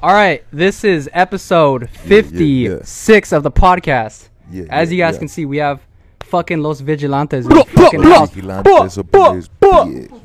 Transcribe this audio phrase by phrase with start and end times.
[0.00, 4.28] All right, this is episode yeah, 56 of the podcast.
[4.50, 5.18] Yeah, As yeah, you guys yeah.
[5.18, 5.80] can see, we have
[6.20, 8.30] fucking Los Vigilantes in the fucking house.
[8.30, 10.20] Vigilantes up in this bitch.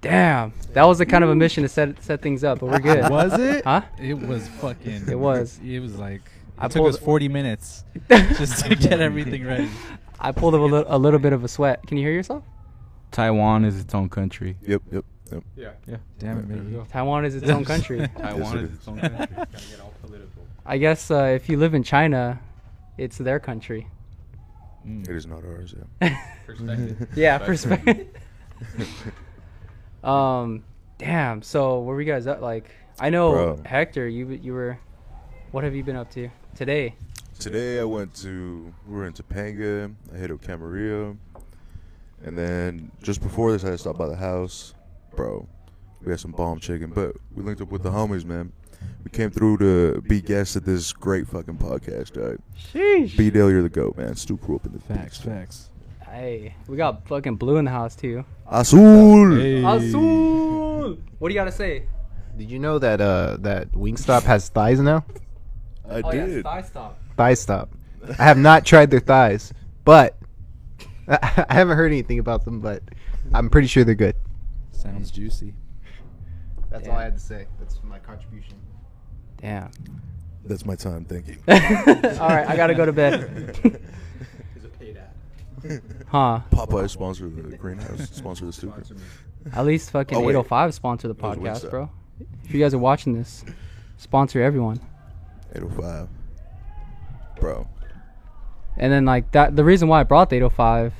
[0.00, 2.80] Damn, that was a kind of a mission to set set things up, but we're
[2.80, 3.08] good.
[3.10, 3.62] Was it?
[3.62, 3.82] Huh?
[4.00, 5.08] It was fucking.
[5.08, 5.60] It was.
[5.62, 6.22] It was like.
[6.58, 9.68] I It took us 40 minutes just to get everything ready.
[10.18, 11.86] I pulled a, li- a little bit of a sweat.
[11.86, 12.42] Can you hear yourself?
[13.10, 14.56] Taiwan is its own country.
[14.66, 15.04] Yep, yep,
[15.56, 15.82] yep.
[15.86, 15.96] Yeah.
[16.18, 16.80] Damn it, baby.
[16.90, 18.08] Taiwan is its own country.
[18.18, 18.76] Taiwan is is.
[18.76, 19.26] its own country.
[19.36, 20.46] Gotta get all political.
[20.64, 22.40] I guess uh, if you live in China,
[22.98, 23.86] it's their country.
[24.86, 25.08] Mm.
[25.08, 26.16] It is not ours, yeah.
[26.46, 27.08] Perspective.
[27.14, 28.08] Yeah, perspective.
[30.02, 30.64] um,
[30.98, 31.42] damn.
[31.42, 32.42] So where were you guys at?
[32.42, 33.60] Like, I know Bro.
[33.64, 34.08] Hector.
[34.08, 34.78] You you were.
[35.52, 36.94] What have you been up to today?
[37.38, 39.92] Today I went to, we were in Topanga.
[40.14, 41.16] I hit up Camarillo.
[42.24, 44.74] And then just before this, I had stopped by the house.
[45.16, 45.46] Bro,
[46.02, 46.90] we had some bomb chicken.
[46.90, 48.52] But we linked up with the homies, man.
[49.04, 52.38] We came through to be guests at this great fucking podcast, dog.
[52.72, 53.16] Sheesh.
[53.16, 54.16] B Dale, you're the goat, man.
[54.16, 55.24] Stu Crew up in the Facts, beats.
[55.24, 55.70] facts.
[56.08, 58.24] Hey, we got fucking blue in the house too.
[58.50, 59.66] Azul!
[59.66, 60.98] Azul.
[61.18, 61.86] What do you gotta say?
[62.36, 65.04] Did you know that uh that Wingstop has thighs now?
[65.88, 66.44] I oh yeah, did.
[66.44, 66.98] thigh stop.
[67.16, 67.70] Thigh stop.
[68.18, 69.52] I have not tried their thighs,
[69.84, 70.18] but
[71.08, 72.60] I haven't heard anything about them.
[72.60, 72.82] But
[73.32, 74.16] I'm pretty sure they're good.
[74.82, 75.54] Sounds juicy.
[76.70, 77.46] That's all I had to say.
[77.58, 78.56] That's my contribution.
[79.40, 79.70] Damn.
[80.44, 81.36] That's my time, thank you.
[81.48, 83.14] All right, I gotta go to bed.
[84.56, 85.82] Is it paid ad?
[86.08, 86.40] Huh?
[86.50, 88.84] Popeye sponsor the greenhouse, sponsor the stupid.
[89.52, 91.88] At least fucking Oh, 805 sponsor the podcast, bro.
[92.44, 93.44] If you guys are watching this,
[93.98, 94.80] sponsor everyone.
[95.54, 96.08] 805.
[97.38, 97.68] Bro.
[98.76, 100.92] And then like that, the reason why I brought the 805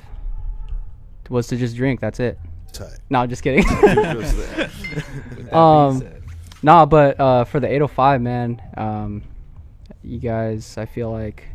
[1.29, 1.99] was to just drink.
[1.99, 2.39] That's it.
[2.73, 2.99] Tight.
[3.09, 3.63] No, just kidding.
[3.63, 4.71] Just that.
[5.37, 6.23] With Um, being
[6.63, 9.21] nah, but uh, for the 805, man, um,
[10.03, 11.47] you guys, I feel like,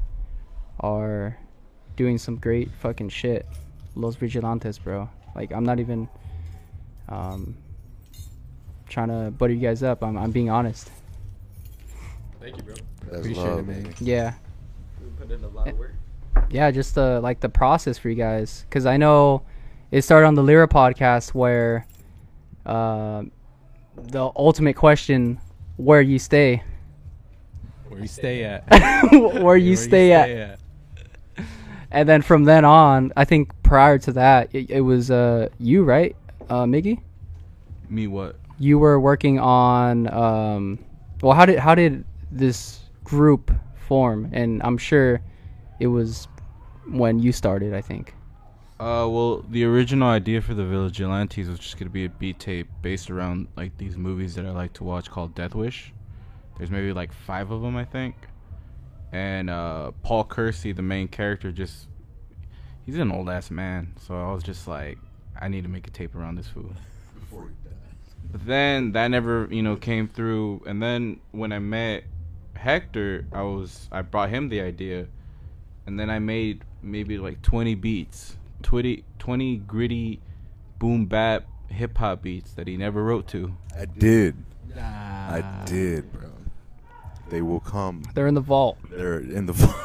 [0.80, 1.36] are
[1.96, 3.46] doing some great fucking shit.
[3.96, 5.08] Los Vigilantes, bro.
[5.34, 6.08] Like, I'm not even
[7.08, 7.56] um,
[8.88, 10.02] trying to butter you guys up.
[10.04, 10.90] I'm, I'm being honest.
[12.40, 12.74] Thank you, bro.
[13.06, 13.82] That's Appreciate love, it, man.
[13.82, 13.94] man.
[13.98, 14.34] Yeah.
[15.02, 15.94] We put in a lot of work.
[16.50, 19.42] yeah, just the like the process for you guys, because I know
[19.90, 21.86] it started on the Lyra podcast where
[22.66, 23.22] uh,
[23.96, 25.40] the ultimate question,
[25.76, 26.62] where you stay,
[27.88, 28.64] where you stay at.
[29.42, 30.60] where you stay at,
[31.90, 35.84] and then from then on, I think prior to that, it, it was uh, you,
[35.84, 36.14] right,
[36.50, 37.00] uh, Miggy?
[37.88, 38.36] Me what?
[38.58, 40.78] You were working on um,
[41.22, 44.28] well, how did how did this group form?
[44.32, 45.20] And I'm sure
[45.80, 46.28] it was
[46.88, 48.14] when you started, I think.
[48.80, 52.68] Uh, well, the original idea for the Vigilantes was just gonna be a beat tape
[52.80, 55.92] based around like these movies that I like to watch called Death Wish.
[56.56, 58.14] There's maybe like five of them, I think.
[59.12, 61.88] And uh, Paul Kersey, the main character, just
[62.86, 63.94] he's an old ass man.
[64.00, 64.98] So I was just like,
[65.40, 66.72] I need to make a tape around this fool.
[68.30, 70.62] But then that never, you know, came through.
[70.66, 72.04] And then when I met
[72.54, 75.06] Hector, I was I brought him the idea,
[75.86, 80.20] and then I made maybe like 20 beats, 20, 20 gritty,
[80.78, 83.56] boom bap hip hop beats that he never wrote to.
[83.78, 84.36] I did.
[84.74, 84.82] Nah.
[84.82, 86.30] I did, bro.
[87.30, 88.04] They will come.
[88.14, 88.78] They're in the vault.
[88.90, 89.52] They're in the.
[89.52, 89.76] Vault.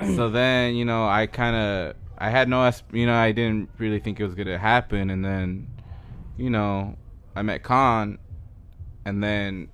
[0.16, 4.00] so then you know I kind of I had no you know I didn't really
[4.00, 5.68] think it was gonna happen, and then
[6.36, 6.96] you know
[7.34, 8.18] I met Con,
[9.04, 9.68] and then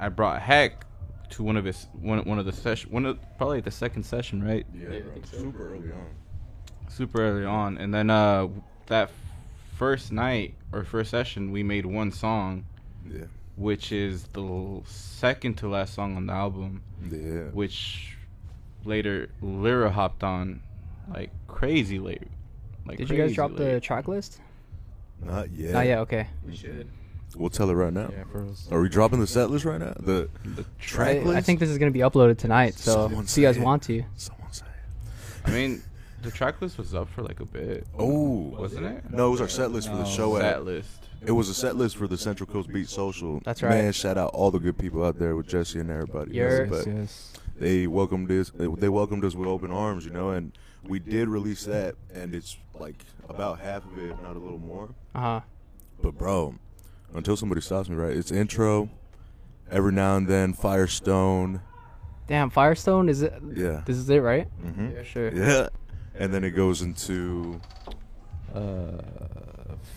[0.00, 0.86] I brought Heck
[1.30, 4.42] to one of his one one of the session one of probably the second session
[4.42, 5.22] right yeah, bro.
[5.24, 6.06] Super early on.
[6.88, 8.48] Super early on, and then uh
[8.86, 9.10] that
[9.76, 12.64] first night or first session we made one song,
[13.10, 13.24] Yeah.
[13.56, 17.44] which is the second to last song on the album, Yeah.
[17.52, 18.16] which
[18.84, 20.60] later Lyra hopped on
[21.12, 22.28] like crazy late.
[22.86, 24.40] Like Did you guys crazy drop the track list?
[25.22, 25.72] Not yet.
[25.72, 25.98] Not yet.
[26.00, 26.26] Okay.
[26.46, 26.88] We should.
[27.36, 28.10] We'll tell it right now.
[28.12, 28.68] Yeah, for us.
[28.70, 29.94] Are we dropping the set list right now?
[29.98, 31.36] The The track I, list?
[31.38, 32.74] I think this is gonna be uploaded tonight.
[32.74, 33.62] So Someone if you guys it.
[33.62, 34.04] want to.
[34.16, 34.66] Someone say.
[34.66, 35.48] it.
[35.48, 35.82] I mean,
[36.24, 37.86] the track list was up for like a bit.
[37.98, 38.54] Oh.
[38.58, 39.10] wasn't it?
[39.10, 40.64] No, it was our set list for the show Set at.
[40.64, 40.88] list.
[41.26, 43.40] It was a set list for the Central Coast Beat Social.
[43.44, 43.70] That's right.
[43.82, 46.34] Man, shout out all the good people out there with Jesse and everybody.
[46.34, 46.66] you know, Yer.
[46.66, 47.32] but Yes, yes.
[47.58, 48.50] they welcomed us.
[48.54, 50.52] They they welcomed us with open arms, you know, and
[50.86, 52.96] we did release that, and it's like
[53.28, 54.90] about half of it, if not a little more.
[55.14, 55.40] Uh huh.
[56.02, 56.56] But bro,
[57.14, 58.14] until somebody stops me, right?
[58.14, 58.90] It's intro.
[59.70, 61.62] Every now and then, Firestone.
[62.26, 63.32] Damn, Firestone is it?
[63.54, 63.82] Yeah.
[63.86, 64.46] This is it, right?
[64.60, 65.32] hmm Yeah, sure.
[65.34, 65.68] Yeah.
[66.16, 67.60] And then it goes into
[68.54, 68.92] Uh,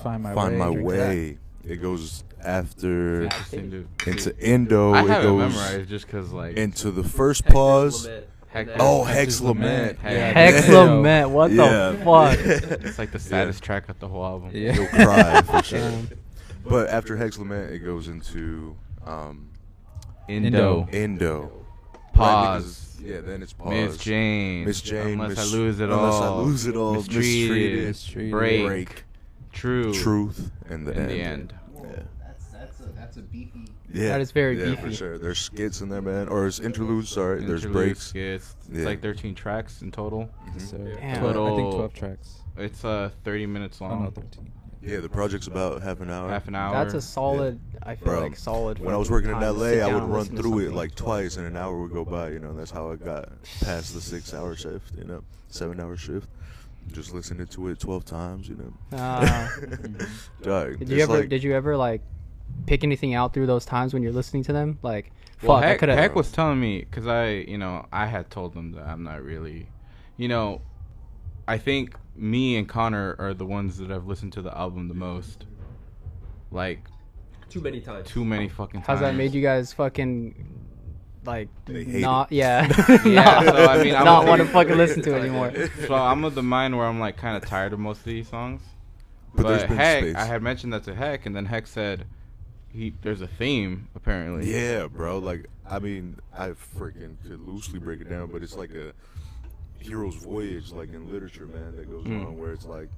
[0.02, 0.58] find my Find way.
[0.58, 1.38] My Way.
[1.64, 6.92] It goes after into Indo, I it have it goes memorized just because like into
[6.92, 8.06] the first pause.
[8.06, 10.00] Lament, Heck- and then- Oh, Hector's Hex Lament.
[10.00, 10.78] Heck- Hex Yeah.
[10.80, 11.30] Lament.
[11.32, 11.90] What Yeah.
[11.92, 12.82] the fuck?
[12.86, 14.52] It's like the saddest track of the whole album.
[14.54, 14.74] Yeah.
[14.76, 15.92] You'll cry for sure.
[16.66, 18.76] But after Hex Lament, it goes into
[19.06, 19.50] um,
[20.30, 20.88] Indo.
[20.92, 21.52] Indo.
[22.14, 22.87] Pause.
[23.08, 23.70] Right, because- yeah, then it's pause.
[23.72, 24.66] Miss Jane.
[24.66, 25.08] Miss Jane.
[25.14, 26.00] Unless Miss- I lose it all.
[26.06, 26.40] unless all.
[26.40, 26.94] I lose it all.
[26.96, 27.88] Mistreated.
[27.88, 28.32] Mistreated.
[28.32, 28.66] Break.
[28.66, 29.04] Break.
[29.52, 29.94] True.
[29.94, 30.52] Truth.
[30.70, 31.10] And the In end.
[31.10, 31.54] the end.
[31.76, 32.04] Yeah.
[32.22, 33.68] That's that's a that's a beefy.
[33.94, 34.10] Yeah.
[34.10, 34.96] That is very yeah, for beefy.
[34.96, 35.18] sure.
[35.18, 36.28] There's skits in there, man.
[36.28, 37.44] Or it's interludes, sorry.
[37.44, 38.08] There's breaks.
[38.08, 38.56] skits.
[38.70, 38.86] It's Yeah.
[38.86, 40.30] like 13 tracks in total.
[40.58, 41.20] So, Damn.
[41.20, 42.36] twelve- I think 12 tracks.
[42.58, 44.04] It's uh 30 minutes Oh, long.
[44.04, 44.52] no, 13.
[44.82, 46.30] Yeah, the project's about half an hour.
[46.30, 46.74] Half an hour.
[46.74, 47.60] That's a solid.
[47.84, 48.80] I feel Bro, like solid.
[48.80, 51.58] When I was working in LA, I would run through it like twice, and an
[51.58, 52.30] hour would go by.
[52.30, 53.30] You know, that's how I got
[53.62, 54.92] past the six-hour shift.
[54.98, 56.30] You know, seven-hour shift.
[56.92, 58.48] Just listening to it twelve times.
[58.48, 58.74] You know.
[58.94, 59.52] Ah.
[60.42, 61.18] Dog, Did you ever?
[61.20, 62.02] like- did you ever like
[62.66, 64.80] pick anything out through those times when you're listening to them?
[64.84, 65.98] Like, Well, fuck, I Heck, could have.
[65.98, 69.22] Heck was telling me because I, you know, I had told them that I'm not
[69.22, 69.68] really,
[70.16, 70.62] you know,
[71.48, 74.94] I think me and Connor are the ones that have listened to the album the
[74.94, 75.46] most.
[76.52, 76.80] Like
[77.50, 78.08] Too many times.
[78.10, 78.88] too many fucking times.
[78.88, 80.46] How's that made you guys fucking
[81.26, 82.32] like not?
[82.32, 82.36] it.
[82.36, 82.68] Yeah.
[83.06, 85.54] Yeah, so, I mean, I'm not want to fucking listen to it anymore.
[85.86, 88.28] So I'm of the mind where I'm like kind of tired of most of these
[88.30, 88.62] songs.
[89.36, 90.16] But But, there's been Heck, space.
[90.16, 92.06] I had mentioned that to Heck, and then Heck said,
[92.70, 95.20] "He there's a theme apparently." Yeah, bro.
[95.20, 98.94] Like, I mean, I freaking could loosely break it down, but it's like a
[99.80, 102.26] hero's voyage, like in literature, man, that goes Mm.
[102.28, 102.90] on where it's like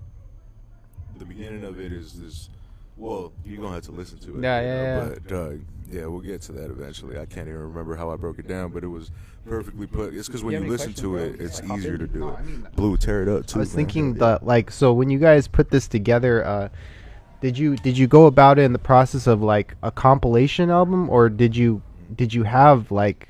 [1.18, 2.50] the beginning of it is this.
[2.98, 4.44] Well, you're gonna have to listen to it.
[4.44, 5.10] Yeah, yeah, yeah.
[5.10, 5.60] But Doug,
[5.90, 7.18] yeah, we'll get to that eventually.
[7.18, 9.10] I can't even remember how I broke it down, but it was
[9.48, 10.14] perfectly put.
[10.14, 11.18] It's because when You you, listen to bro?
[11.24, 12.36] it, it's Like, easier to do No, it.
[12.40, 13.60] I mean- Blue, tear it up too.
[13.60, 13.76] I was man.
[13.78, 14.38] thinking Yeah.
[14.38, 16.70] the like so when you guys put this together, uh,
[17.42, 21.10] did you did you go about it in the process of like a compilation album
[21.10, 21.82] or did you
[22.16, 23.30] did you have like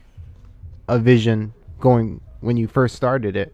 [0.87, 3.53] a vision going when you first started it?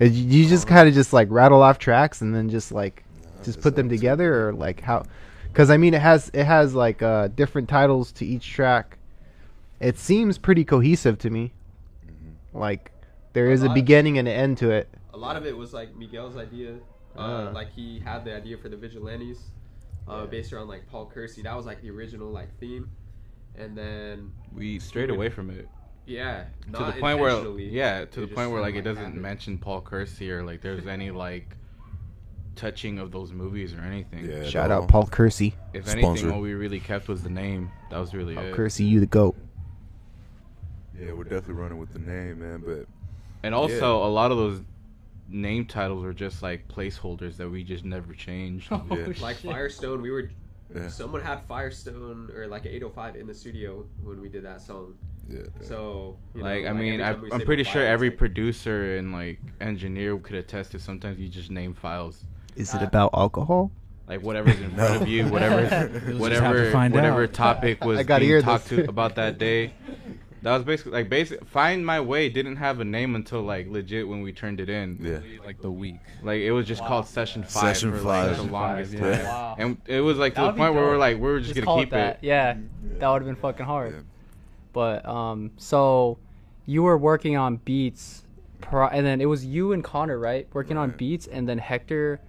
[0.00, 3.04] Did you, you just kind of just like rattle off tracks and then just like
[3.44, 5.04] just put them together or like how?
[5.48, 8.98] Because I mean it has it has like uh, different titles to each track.
[9.80, 11.52] It seems pretty cohesive to me.
[12.06, 12.58] Mhm.
[12.58, 12.90] Like
[13.34, 14.88] there A is a lot- beginning and an end to it.
[15.12, 16.74] A lot of it was like Miguel's idea.
[17.16, 17.50] Uh, Ah.
[17.54, 19.38] Like he had the idea for the vigilantes,
[20.08, 21.42] uh, based around like Paul Kersey.
[21.42, 22.90] That was like the original like theme,
[23.56, 25.68] and then We strayed away from it
[26.06, 29.22] yeah, to not the point where yeah, to the point where like it doesn't happened.
[29.22, 31.56] mention Paul Kersey or like there's any like
[32.56, 34.24] touching of those movies or anything.
[34.30, 34.76] Yeah, Shout no.
[34.82, 35.54] out Paul Kersey.
[35.72, 36.08] If Sponsor.
[36.08, 37.70] anything, what we really kept was the name.
[37.90, 38.54] That was really Paul it.
[38.54, 39.36] Kersey, you the goat.
[40.98, 42.62] Yeah, we're definitely running with the name, man.
[42.64, 42.86] But
[43.42, 44.06] And also, Yeah.
[44.06, 44.62] a lot of those
[45.28, 48.68] name titles were just like placeholders that we just never changed.
[48.72, 49.12] Oh, Yeah.
[49.20, 50.00] like Firestone.
[50.02, 50.30] We were
[50.74, 54.94] yeah, someone had Firestone or like 805 in the studio when we did that song.
[55.28, 55.66] Yeah, yeah.
[55.66, 58.18] So you know, like, I mean, every I, time we I'm pretty sure every like-
[58.18, 60.78] producer and like engineer could attest to.
[60.78, 62.24] Sometimes you just name files,
[62.56, 63.70] Is Uh, it about alcohol?
[64.06, 67.32] like whatever's in front of you, whatever, You'll just have to whatever, whatever out.
[67.32, 68.84] topic was I gotta being talked this.
[68.84, 69.72] to about that day.
[70.42, 71.42] That was basically like basic.
[71.46, 74.98] Find my way didn't have a name until like legit when we turned it in.
[75.00, 75.20] yeah.
[75.42, 76.00] Like the week.
[76.22, 78.26] Like it was just called Session Five Session for Five.
[78.28, 79.24] like the longest Five, time, yeah.
[79.26, 79.56] Wow.
[79.58, 81.40] and it was like to That the would be point where we're like we were
[81.40, 82.16] just, Just gonna keep it that.
[82.16, 82.26] it.
[82.26, 82.56] Yeah,
[82.98, 83.92] that would have been fucking hard.
[83.94, 84.00] Yeah.
[84.74, 86.18] But um, so
[86.66, 88.24] you were working on beats,
[88.60, 90.46] pro- and then it was you and Connor, right?
[90.52, 92.20] Working on beats, and then Hector.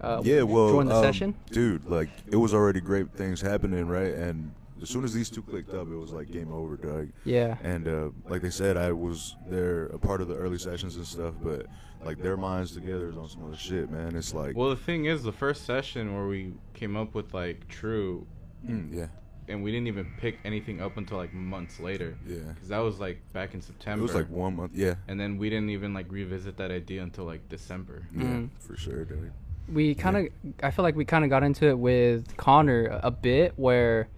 [0.00, 1.34] Uh, yeah, well, joined the um, session.
[1.50, 1.84] dude.
[1.84, 4.14] Like, it was already great things happening, right?
[4.14, 7.10] And as soon as these two clicked up, it was like game over, dog.
[7.24, 7.58] Yeah.
[7.62, 11.06] And uh, like they said, I was there, a part of the early sessions and
[11.06, 11.34] stuff.
[11.42, 11.66] But
[12.02, 14.16] like their minds together is on some other shit, man.
[14.16, 17.68] It's like, Well, the thing is, the first session where we came up with like
[17.68, 18.26] True,
[18.66, 19.08] mm, yeah,
[19.50, 22.38] and we didn't even pick anything up until like months later, yeah.
[22.54, 24.00] because that was like back in September.
[24.00, 27.02] It was like one month, yeah, and then we didn't even like revisit that idea
[27.02, 28.06] until like December.
[28.16, 28.50] yeah, Mhm.
[28.58, 29.32] for sure, dude.
[29.72, 30.26] we kind of
[30.64, 34.08] i feel like we kind of got into it with connor a a bit where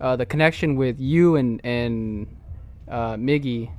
[0.00, 2.26] uh, the connection with you and and
[2.88, 3.70] uh, miggy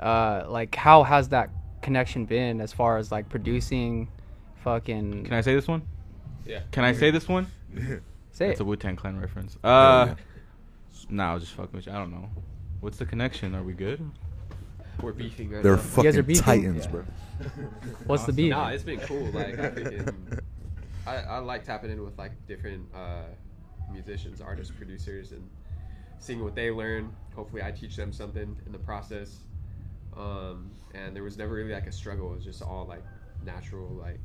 [0.00, 1.48] uh, like how has that
[1.82, 4.08] connection been as far as like producing
[4.64, 5.82] fucking Can I say this one?
[6.46, 6.60] Yeah.
[6.72, 7.46] Can I say this one?
[8.32, 9.56] say It's it a Wu Tang Clan reference.
[9.64, 10.14] Oh, Uh, yeah.
[11.08, 11.92] nah, I'll just fuck with you.
[11.92, 12.28] I don't know.
[12.80, 13.54] What's the connection?
[13.54, 14.00] Are we good?
[15.02, 15.82] We're beefing right They're now.
[15.82, 16.42] guys are fucking beefing?
[16.44, 16.90] titans, Yeah.
[16.90, 17.04] bro.
[18.06, 19.26] what's the beat Nah, it's been cool.
[19.30, 20.40] Like I freaking,
[21.06, 23.22] I, I like tapping in with like different uh,
[23.92, 25.48] musicians, artists, producers, and
[26.18, 27.12] seeing what they learn.
[27.36, 29.38] Hopefully, I teach them something in the process.
[30.16, 32.32] Um, and there was never really like a struggle.
[32.32, 33.04] It was just all like
[33.44, 34.20] natural, like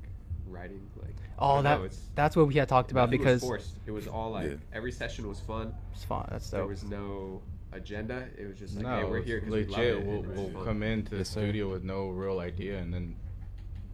[0.48, 0.90] writing.
[1.02, 3.76] Like I Oh, that know, that's what we had talked about nothing because was forced.
[3.86, 4.56] it was all like Yeah.
[4.74, 5.74] every session was fun.
[5.94, 6.28] it's fun.
[6.32, 8.28] That's There was no agenda.
[8.38, 10.06] It was just like, no, hey, we're here because we legit.
[10.06, 13.16] We'll, and we'll come into the Yes, studio with no real idea, and then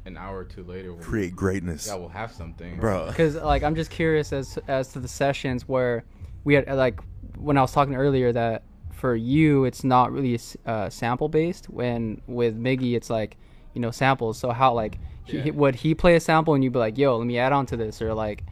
[0.05, 3.05] an hour or two later, we'll, Create greatness, yeah, we'll have something, bro.
[3.09, 6.03] Because like I'm just curious as as to the sessions where
[6.43, 6.99] we had like
[7.37, 11.69] when I was talking earlier that for you it's not really uh, sample based.
[11.69, 13.37] When with Miggy it's like
[13.73, 14.37] you know samples.
[14.39, 14.99] So how like he,
[15.38, 15.43] Yeah.
[15.43, 17.65] he- would he play a sample and you'd be like, yo, let me add on
[17.67, 18.43] to this or like,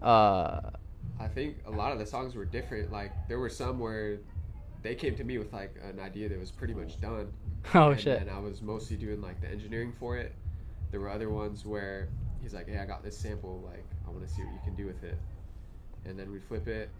[0.00, 0.60] uh,
[1.20, 2.90] I think a lot of the songs were different.
[2.92, 4.18] Like there were some where
[4.82, 7.32] they came to me with like an idea that was pretty much done.
[7.74, 8.20] oh and, shit.
[8.20, 10.34] And I was mostly doing like the engineering for it.
[10.90, 12.08] There were other ones where
[12.42, 13.62] he's like, "Hey, I got this sample.
[13.64, 15.16] Like, I want to see what you can do with it."
[16.04, 16.90] And then we'd flip it,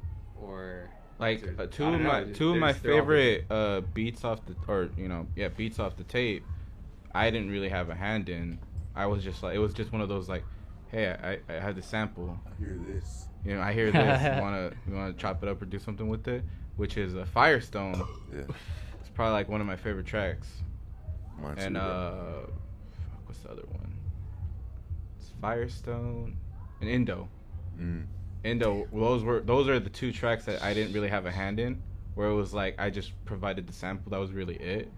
[0.40, 0.88] or
[1.18, 4.24] Like uh, two of my just- two of my just- they're all favorite uh, beats
[4.24, 6.44] off the or you know yeah beats off the tape,
[7.14, 8.58] I didn't really have a hand in.
[8.94, 10.44] I was just like it was just one of those like,
[10.90, 12.38] hey, I I had the sample.
[12.46, 13.28] I hear this.
[13.44, 14.22] You know, I hear this.
[14.22, 16.44] you wanna you wanna chop it up or do something with it,
[16.76, 18.02] which is a Firestone.
[18.32, 18.42] Yeah,
[19.00, 20.48] It's probably like one of my favorite tracks.
[21.40, 21.82] mine too, And bro.
[21.82, 23.94] uh, fuck, what's the other one?
[25.18, 26.36] It's Firestone
[26.80, 27.28] and Indo.
[27.78, 28.04] Mm.
[28.44, 28.86] Indo.
[28.92, 31.82] Those were those are the two tracks that I didn't really have a hand in.
[32.14, 34.10] Where it was like I just provided the sample.
[34.10, 34.92] That was really it.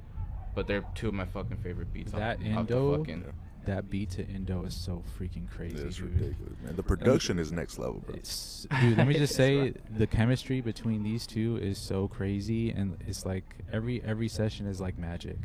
[0.55, 2.13] But they're two of my fucking favorite beats.
[2.13, 3.25] off- That off the Indo, fucking-
[3.67, 5.77] that beat to Indo is so freaking crazy.
[5.79, 6.15] It's dude.
[6.15, 6.77] ridiculous, man.
[6.77, 8.15] The production is next level, bro.
[8.17, 9.99] It's, dude, let me just say right.
[9.99, 14.81] the chemistry between these two is so crazy, and it's like every every session is
[14.81, 15.39] like magic.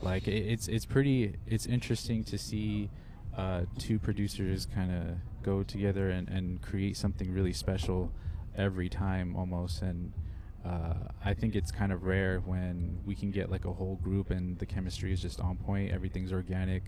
[0.00, 2.90] Like it, it's it's pretty it's interesting to see
[3.36, 8.12] uh, two producers kind of go together and, and create something really special
[8.56, 10.12] every time almost and.
[10.66, 14.30] Uh, I think it's kind of rare when we can get like a whole group
[14.30, 15.92] and the chemistry is just on point.
[15.92, 16.84] Everything's organic.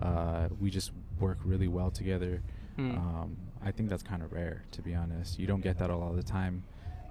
[0.00, 2.42] Uh, we just work really well together.
[2.76, 2.90] Hmm.
[2.92, 5.38] Um, I think that's kind of rare, to be honest.
[5.38, 6.64] You don't get that a lot of the time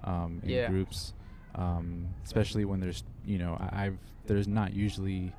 [0.04, 0.68] um, in Yeah.
[0.68, 1.14] groups,
[1.54, 5.32] um, especially when there's, you know, I, I've there's not usually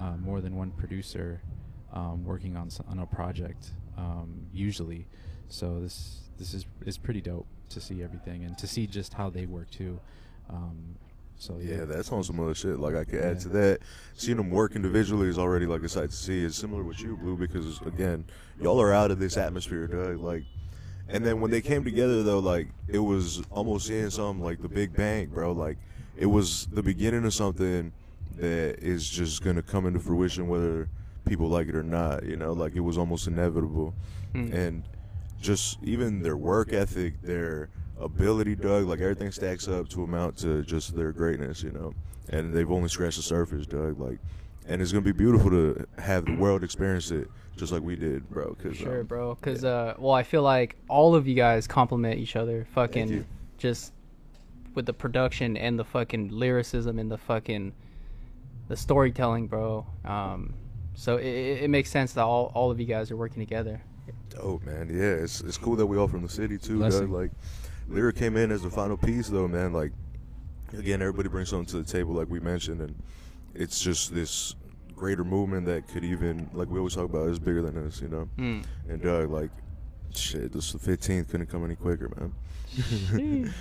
[0.00, 1.40] uh, more than one producer
[1.92, 5.06] um, working on on a project um, usually.
[5.48, 9.30] So this this is is pretty dope to see everything and to see just how
[9.30, 10.00] they work too.
[10.50, 10.96] Um,
[11.38, 12.78] so yeah, Yeah, that's on some other shit.
[12.78, 13.80] Like I could add to that.
[14.16, 16.44] Seeing them work individually is already like a sight to see.
[16.44, 18.24] It's similar with you, Blue, because again,
[18.60, 20.20] y'all are out of this atmosphere, Doug.
[20.20, 20.44] Like,
[21.08, 24.68] and then when they came together, though, like it was almost seeing something like the
[24.68, 25.52] Big Bang, bro.
[25.52, 25.78] Like
[26.16, 27.92] it was the beginning of something
[28.36, 30.88] that is just gonna come into fruition, whether
[31.26, 32.24] people like it or not.
[32.24, 33.94] You know, like it was almost inevitable,
[34.32, 34.52] Hmm.
[34.52, 34.82] and
[35.40, 37.68] just even their work ethic, their
[38.00, 41.94] ability, Doug, like everything stacks up to amount to just their greatness, you know.
[42.30, 43.98] And they've only scratched the surface, Doug.
[43.98, 44.18] Like,
[44.66, 48.28] and it's gonna be beautiful to have the world experience it just like we did,
[48.30, 48.54] bro.
[48.54, 49.34] Cause, Sure, um, bro.
[49.34, 52.66] Because uh, well, I feel like all of you guys complement each other.
[52.74, 53.24] Fucking
[53.58, 53.92] just
[54.74, 57.72] with the production and the fucking lyricism and the fucking
[58.68, 59.86] the storytelling, bro.
[60.04, 60.54] Um,
[60.94, 63.80] so it, it it makes sense that all, all of you guys are working together.
[64.30, 64.88] Dope, man.
[64.90, 67.10] Yeah, it's it's cool that we all from the city too, Doug.
[67.10, 67.30] Like,
[67.88, 69.72] Lyra came in as the final piece, though, man.
[69.72, 69.92] Like,
[70.76, 72.94] again, everybody brings something to the table, like we mentioned, and
[73.54, 74.54] it's just this
[74.94, 78.08] greater movement that could even, like we always talk about, is bigger than us, you
[78.08, 78.28] know.
[78.36, 78.62] Hmm.
[78.88, 79.50] And Doug, like,
[80.14, 82.34] shit, this the 15th couldn't come any quicker, man.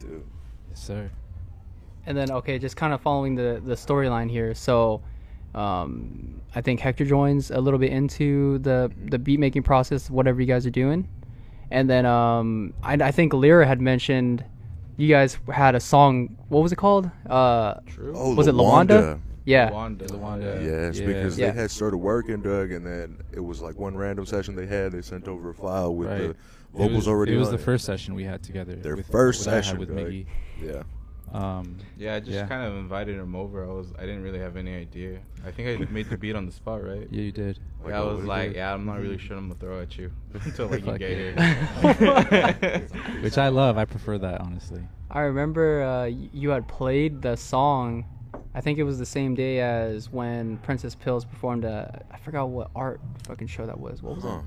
[0.00, 0.24] Dude.
[0.70, 1.10] yes, sir.
[2.06, 4.54] And then okay, just kind of following the the storyline here.
[4.54, 5.02] So,
[5.54, 10.40] um, I think Hector joins a little bit into the the beat making process, whatever
[10.40, 11.08] you guys are doing,
[11.70, 14.44] and then um, I, I think Lyra had mentioned
[14.96, 16.36] you guys had a song.
[16.48, 17.10] What was it called?
[17.28, 18.12] Uh, True.
[18.16, 18.88] Oh, was it Lawanda.
[18.88, 19.20] Lawanda?
[19.44, 19.70] Yeah.
[19.70, 20.06] Lawanda.
[20.08, 20.64] Lawanda.
[20.64, 21.06] Yes, Yeah.
[21.06, 21.50] because Yeah.
[21.52, 24.92] they had started working, Doug, and then it was like one random session they had.
[24.92, 26.18] They sent over a file with Right.
[26.20, 26.36] the It
[26.72, 27.34] vocals was, already.
[27.34, 28.74] It was on the first session we had together.
[28.74, 29.98] Their with, first what session, with Doug.
[29.98, 30.26] Miggy.
[30.62, 30.82] Yeah.
[31.32, 32.46] Um, Yeah, I just Yeah.
[32.46, 33.64] kind of invited him over.
[33.64, 35.18] I was I didn't really have any idea.
[35.44, 37.08] I think I made the beat on the spot, right?
[37.10, 37.58] yeah, you did.
[37.82, 40.10] Like yeah, I was like, yeah, I'm not really sure I'm gonna throw at you
[40.34, 42.52] until like you get yeah.
[42.52, 42.88] here.
[43.22, 43.76] Which I love.
[43.76, 44.82] I prefer that honestly.
[45.10, 48.04] I remember uh, you had played the song.
[48.54, 52.04] I think it was the same day as when Princess Pills performed a.
[52.10, 54.02] I forgot what art fucking show that was.
[54.02, 54.38] What was Huh.
[54.38, 54.44] it?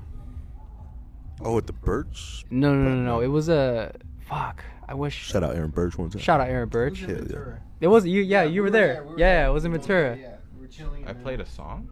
[1.42, 2.44] Oh, at the Birch.
[2.50, 3.20] No, no, no, no, no.
[3.20, 3.92] It was a.
[4.18, 4.64] Fuck.
[4.90, 5.14] I wish.
[5.28, 6.20] Shout out Aaron Birch one time.
[6.20, 7.00] Shout out Aaron Birch.
[7.02, 7.36] Hell yeah.
[7.80, 8.22] It was you.
[8.22, 9.04] Yeah, you were there.
[9.04, 10.16] we Yeah, it was in Ventura.
[10.16, 11.06] Yeah, we were chilling.
[11.06, 11.88] I played a song.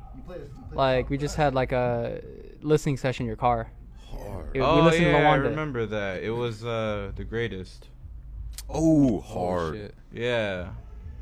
[0.73, 2.21] Like we just had like a
[2.61, 3.71] listening session in your car.
[4.11, 4.49] Hard.
[4.53, 6.23] It- we oh listened to yeah, I remember that.
[6.25, 7.87] It was uh the greatest.
[8.69, 9.75] Oh, hard.
[9.77, 9.95] shit.
[10.13, 10.71] Yeah.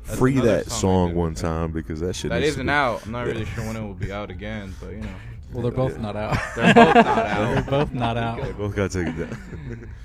[0.05, 2.65] That's Free that song song one with time because that shit That needs to isn't
[2.65, 3.05] be- out.
[3.05, 5.09] I'm not really sure when it will be out again, but you know,
[5.53, 6.01] Well, they're both Yeah.
[6.01, 6.37] not out.
[6.55, 7.53] They're both not out.
[7.53, 8.41] they're both not out.
[8.41, 9.89] They both got taken down.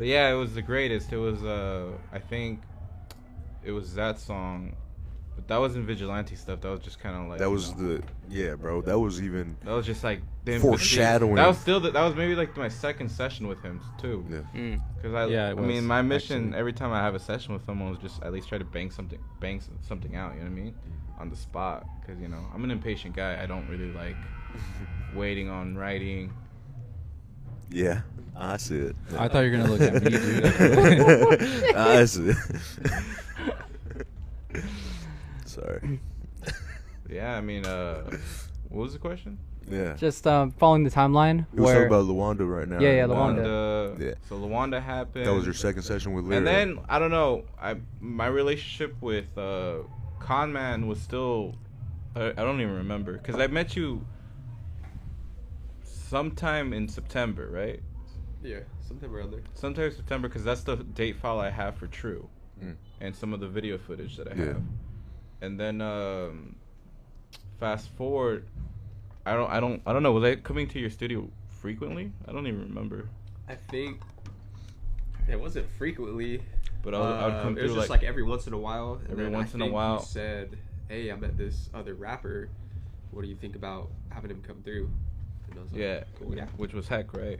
[0.00, 1.12] But yeah, it was the greatest.
[1.12, 2.62] It was uh I think
[3.62, 4.74] it was that song.
[5.36, 6.62] But that wasn't vigilante stuff.
[6.62, 8.80] That was just kind of like that you was know, the yeah, bro.
[8.80, 11.34] That was even that was just like the Foreshadowing.
[11.34, 14.24] That was still the, that was maybe like my second session with him too.
[14.30, 14.38] yeah.
[14.58, 14.80] Mm.
[15.02, 16.58] Cause I, Yeah, I was, mean, my mission actually.
[16.60, 18.90] every time I have a session with someone was just at least try to bang
[18.90, 20.32] something, bang something out.
[20.32, 20.74] You know what I mean?
[21.18, 23.38] On the spot, cause you know I'm an impatient guy.
[23.42, 24.16] I don't really like
[25.14, 26.32] waiting on writing.
[27.70, 28.00] Yeah,
[28.36, 28.96] I see it.
[29.18, 30.44] I thought you were gonna look at me, dude.
[31.76, 32.36] I see it.
[35.46, 36.00] Sorry.
[37.08, 38.02] Yeah, I mean, uh,
[38.68, 39.38] what was the question?
[39.68, 39.94] Yeah.
[39.94, 41.46] Just um, following the timeline.
[41.52, 42.80] we was where talking about Luanda right now.
[42.80, 43.44] Yeah, yeah, Luanda.
[43.44, 44.00] Luanda.
[44.00, 44.14] Yeah.
[44.28, 45.26] So Luanda happened.
[45.26, 46.38] That was your second session with Lyra.
[46.38, 47.44] And then I don't know.
[47.60, 49.78] I my relationship with uh,
[50.18, 51.56] Conman was still.
[52.16, 54.04] I, I don't even remember because I met you
[55.84, 57.80] sometime in September, right?
[58.42, 59.40] Yeah, sometime around there.
[59.54, 62.28] Sometime September because that's the date file I have for True,
[62.62, 62.76] Mm.
[63.00, 64.44] and some of the video footage that I Yeah.
[64.46, 64.62] have.
[65.42, 66.56] And then um,
[67.58, 68.46] fast forward,
[69.26, 70.12] I don't, I don't, I don't know.
[70.12, 72.12] Was I coming to your studio frequently?
[72.26, 73.08] I don't even remember.
[73.48, 74.00] I think
[75.28, 76.42] it wasn't frequently.
[76.82, 78.46] But I would, I would Um, come it was through just like, like, every once
[78.46, 78.94] in a while.
[79.02, 80.00] and Every then I once in a think you while.
[80.00, 80.56] said,
[80.88, 82.48] "Hey, I met this other rapper.
[83.10, 84.90] What do you think about having him come through?"
[85.50, 86.46] And I was like, yeah, cool, yeah.
[86.56, 87.38] which was heck, right?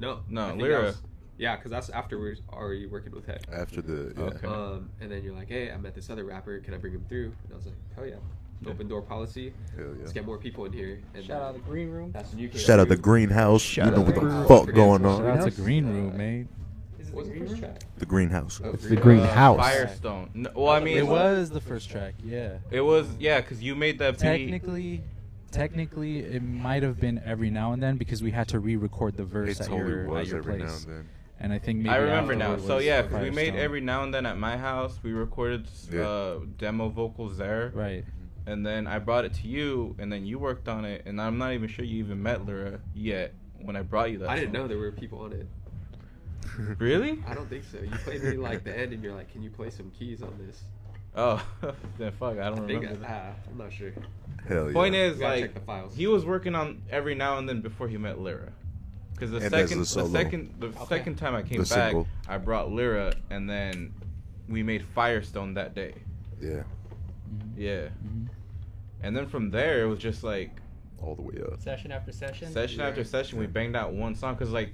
[0.00, 0.82] No, No, Lyra.
[0.84, 1.02] was-
[1.36, 3.44] yeah, because that's after we are already working with Head.
[3.52, 4.22] after the yeah.
[4.24, 4.46] Okay.
[4.46, 6.58] Um, and then you're like, "Hey, I met this other rapper.
[6.60, 9.52] Can I bring him through?" And I was like, "Hell yeah, open door policy.
[9.76, 9.92] Hell yeah.
[10.00, 12.12] Let's get more people in here." And Shout out the green room.
[12.12, 13.62] That's when you came Shout out the greenhouse.
[13.62, 14.48] Shout you know out what the the greenhouse.
[14.48, 15.18] fuck Forget going on?
[15.22, 15.64] Shout out to Greenhouse?
[15.64, 16.46] Green Room, mate.
[17.00, 17.82] Is it the first track?
[17.98, 18.60] The greenhouse.
[18.64, 19.56] Oh, the greenhouse.
[19.58, 20.30] Firestone.
[20.34, 22.58] No, well, I mean, It was the first track, yeah.
[22.70, 24.20] It was yeah, because you made that beat.
[24.20, 25.02] Technically,
[25.54, 29.24] technically, it might have been every now and then because we had to re-record the
[29.24, 31.08] verse It at totally your, was at your every now and then.
[31.40, 32.56] And I think maybe I remember now.
[32.58, 34.98] So yeah, yeah, 'cause we made every now and then at my house.
[35.02, 36.02] We recorded Yeah.
[36.06, 38.04] uh, demo vocals there, right.
[38.46, 41.02] and then I brought it to you, and then you worked on it.
[41.06, 44.28] And I'm not even sure you even met Lyra yet when I brought you that.
[44.28, 44.62] I didn't song.
[44.62, 45.46] know there were people on it.
[46.78, 47.18] Really?
[47.26, 47.78] I don't think so.
[47.78, 50.32] You played me like the end, and you're like, "Can you play some keys on
[50.46, 50.62] this?"
[51.16, 51.44] Oh,
[51.98, 52.88] then fuck, I don't I remember.
[52.88, 53.08] I, that.
[53.36, 53.92] ah, I'm not sure.
[54.48, 54.72] Hell yeah.
[54.72, 55.94] Point is, like, check the files.
[55.96, 58.52] he was working on every now and then before he met Lyra.
[59.12, 60.84] Because the And that's second, the the, second, the Okay.
[60.88, 62.08] second time I came The back, single.
[62.28, 63.94] I brought Lyra, and then
[64.48, 65.94] we made Firestone that day.
[66.40, 66.64] yeah,
[67.56, 67.88] Yeah.
[68.04, 68.28] Mhm.
[69.02, 70.50] And then from there, it was just like
[71.00, 71.60] all the way up.
[71.60, 72.50] Session after session.
[72.50, 72.88] session Yeah.
[72.88, 73.38] after session.
[73.38, 74.72] We banged out one song because, like,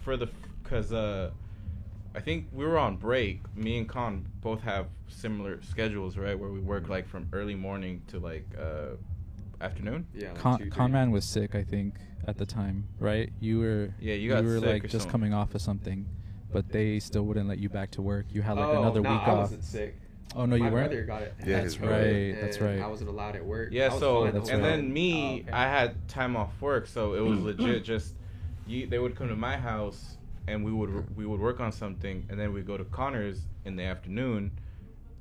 [0.00, 0.28] for the
[0.62, 1.30] because uh,
[2.14, 3.40] I think we were on break.
[3.56, 6.38] Me and Con both have similar schedules, right?
[6.38, 8.96] Where we work like from early morning to like uh,
[9.60, 10.06] afternoon.
[10.14, 10.28] Yeah.
[10.32, 10.70] Like Con- two, three.
[10.72, 11.94] Conman was sick, I think,
[12.26, 13.32] at the time, right?
[13.40, 15.10] You were Yeah, you got were sick like or just something.
[15.10, 16.06] coming off of something,
[16.52, 18.26] but they still wouldn't let you back to work.
[18.30, 19.38] You had like oh, another no, week I off.
[19.38, 19.96] wasn't sick.
[20.34, 20.72] Oh no, you weren't.
[20.90, 21.34] brother got it.
[21.40, 21.94] Yeah, that's his brother.
[22.04, 22.40] right.
[22.40, 22.80] That's right.
[22.80, 23.68] I wasn't allowed at work.
[23.72, 24.76] Yeah, so fine the That's whole and right.
[24.76, 25.50] then me, Oh, okay.
[25.52, 27.84] I had time off work, so it was legit.
[27.84, 28.14] Just
[28.66, 32.26] you, they would come to my house, and we would we would work on something,
[32.28, 34.50] and then we'd go to Connor's in the afternoon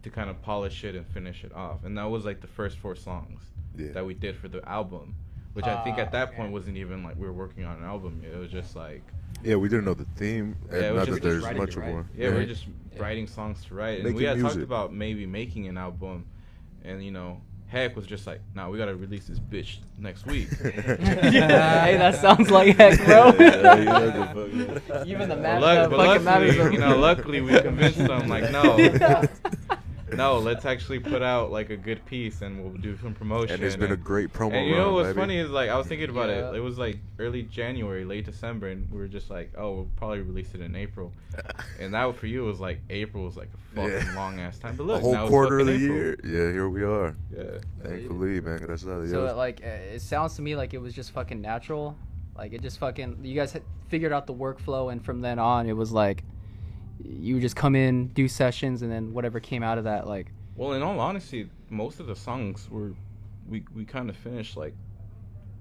[0.03, 1.83] to kind of polish it and finish it off.
[1.83, 3.43] And that was like the first four songs
[3.77, 3.91] Yeah.
[3.91, 5.13] that we did for the album,
[5.53, 7.83] which I think at that Ah, point wasn't even like we were working on an
[7.83, 8.23] album.
[8.23, 9.03] It was just like
[9.43, 10.55] Yeah, we didn't know the theme.
[10.69, 12.09] Yeah, and it was not just- that there's much it, of one.
[12.15, 12.47] yeah, we we're Right.
[12.47, 12.65] just
[12.97, 16.25] writing songs to write, and Making we had talked about maybe making an album,
[16.83, 17.41] and you know.
[17.71, 20.49] Heck was just like, nah, we gotta release this bitch next week.
[20.63, 23.33] yeah, hey, that sounds like heck, bro.
[23.39, 24.11] Yeah, you know
[24.73, 26.73] the fuck- Even the But mad, luck- fucking luckily, matters.
[26.73, 28.75] you know, luckily we convinced them like, no,
[30.13, 33.55] no, let's actually put out like a good piece and we'll do some promotion.
[33.55, 35.19] And it's been a great promo And you know run, what's baby.
[35.19, 36.49] funny is like I was thinking about Yeah.
[36.51, 36.55] it.
[36.55, 40.21] It was like early January, late December, and we were just like, oh, we'll probably
[40.21, 41.11] release it in April.
[41.79, 44.15] And that for you was like April was like a fucking Yeah.
[44.15, 44.75] long ass time.
[44.75, 46.13] But a look, whole now it's quarter of the fucking year.
[46.13, 46.31] April.
[46.31, 47.15] Yeah, here we are.
[47.35, 47.43] Yeah.
[47.83, 48.65] Thankfully, man.
[48.67, 49.31] That's how So yeah.
[49.31, 51.97] like, it sounds to me like it was just fucking natural.
[52.37, 53.19] Like it just fucking.
[53.23, 56.23] You guys had figured out the workflow, and from then on, it was like,
[57.05, 60.27] you would just come in, do sessions, and then whatever came out of that, like,
[60.55, 62.93] Well, in all honesty, most of the songs were
[63.47, 64.73] we we kind of finished like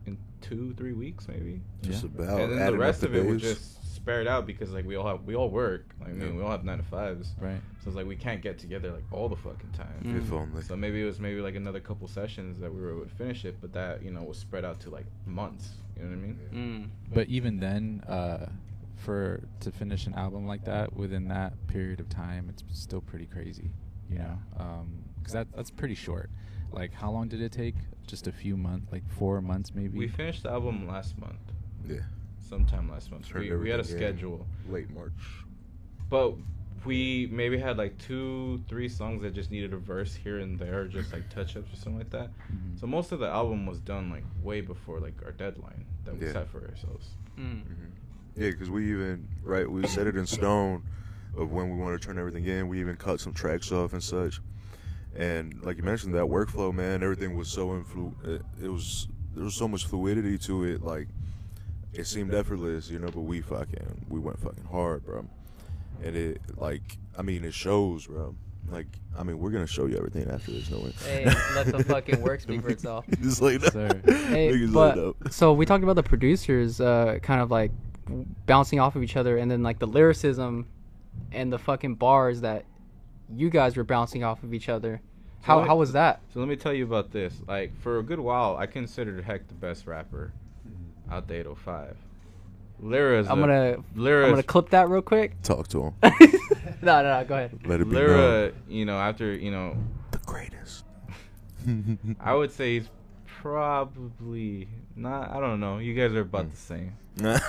[0.07, 1.61] in two three weeks maybe.
[1.83, 2.11] just Yeah.
[2.25, 2.41] about.
[2.41, 5.25] and then the rest of it was just spared out because like we all have
[5.25, 5.87] we all work.
[6.01, 6.37] Like, I mean, Yeah.
[6.37, 7.35] we all have nine to fives.
[7.41, 7.61] Right.
[7.83, 10.01] So it's like we can't get together like all the fucking time.
[10.05, 10.19] Mm.
[10.19, 10.63] If only.
[10.63, 13.45] So maybe it was maybe like another couple sessions that we were able to finish
[13.45, 15.71] it, but that you know was spread out to like months.
[15.97, 16.39] You know what I mean?
[17.09, 17.15] mm.
[17.15, 18.47] But even then, uh,
[19.01, 23.27] for to finish an album like that within that period of time, it's still pretty
[23.27, 23.71] crazy.
[24.11, 24.39] You know,
[25.19, 26.31] because that that's pretty short.
[26.73, 27.77] Like, how long did it take?
[28.07, 29.97] Just a few months, like four months, maybe.
[29.97, 31.39] We finished the album last month,
[31.89, 31.99] Yeah.
[32.49, 33.33] sometime last month.
[33.33, 35.13] We, we had a everything in schedule, Late March.
[36.09, 36.35] but
[36.85, 40.87] we maybe had like two, three songs that just needed a verse here and there,
[40.87, 42.31] just like touch ups or something like that.
[42.53, 42.81] Mhm.
[42.81, 46.27] So most of the album was done like way before like our deadline that we
[46.27, 46.33] Yeah.
[46.33, 47.11] set for ourselves.
[47.39, 47.63] Mm.
[48.37, 50.83] Yeah, because we even right we set it in stone
[51.37, 52.69] of when we want to turn everything in.
[52.69, 54.41] We even cut some tracks off and such.
[55.15, 58.13] And like you mentioned, that workflow, man, everything was so influ.
[58.27, 60.83] It, it was there was so much fluidity to it.
[60.83, 61.09] Like
[61.93, 63.09] it seemed effortless, you know.
[63.09, 65.27] But we fucking we went fucking hard, bro.
[66.03, 68.35] And it like I mean it shows, bro.
[68.71, 68.87] Like
[69.19, 70.93] I mean we're gonna show you everything after this, no way.
[71.05, 71.25] Hey,
[71.57, 73.05] let the fucking work speak for itself.
[73.21, 74.03] Just like that.
[74.31, 77.73] Hey, Niggas like but so we talked about the producers, uh, kind of like
[78.47, 80.67] bouncing off of each other, and then like the lyricism
[81.33, 82.65] and the fucking bars that
[83.35, 85.01] you guys were bouncing off of each other.
[85.43, 86.21] How let- how was that?
[86.33, 87.35] So let me tell you about this.
[87.47, 90.33] Like for a good while, I considered Heck the best rapper
[90.67, 91.13] mm-hmm.
[91.13, 91.97] out the 805.
[92.83, 95.41] Lyra I'm gonna Lyra I'm gonna clip that real quick.
[95.43, 95.95] Talk to him.
[96.03, 97.61] no, no, no, go ahead.
[97.67, 98.53] Let it be Lyra, known.
[98.69, 99.77] you know, after you know,
[100.13, 100.85] The greatest.
[102.21, 102.89] I would say he's
[103.27, 105.31] probably not.
[105.31, 105.79] I don't know.
[105.79, 106.51] You guys are about hmm.
[106.51, 106.97] the same.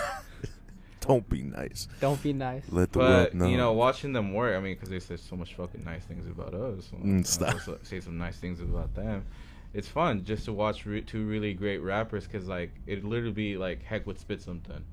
[1.01, 1.87] Don't be nice.
[1.99, 2.63] Don't be nice.
[2.69, 3.47] Let the world But know.
[3.47, 6.25] you know, watching them work, I mean, because they say so much fucking nice things
[6.27, 6.87] about us.
[6.91, 7.57] So mm, stop.
[7.83, 9.25] Say some nice things about them.
[9.73, 13.57] It's fun just to watch re- two really great rappers because like it literally be
[13.57, 14.83] like Heck would spit something.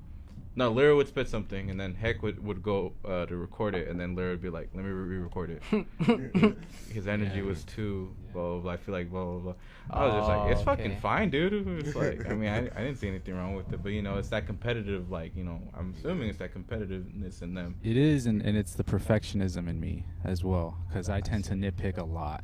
[0.55, 3.87] No, Lyra would spit something, and then Heck would, would go uh, to record it,
[3.87, 5.85] and then Lyra would be like, "Let me re-record it."
[6.91, 7.43] His energy Yeah.
[7.43, 8.71] was too blah, blah blah.
[8.73, 9.53] I feel like blah blah blah.
[9.91, 11.53] I was just like, "It's Oh, fucking fine, dude."
[11.85, 14.17] It's like, I mean, I, I didn't see anything wrong with it, but you know,
[14.17, 17.75] it's that competitive, like you know, I'm assuming it's that competitiveness in them.
[17.83, 21.53] It is, and, and it's the perfectionism in me as well, because I tend to
[21.53, 22.43] nitpick a lot.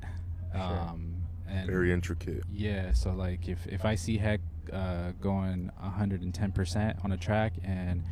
[0.54, 1.15] Um,
[1.56, 2.44] and Very intricate.
[2.52, 4.42] Yeah, so like if if I see Heck
[4.74, 8.04] uh, going 110% on a track, and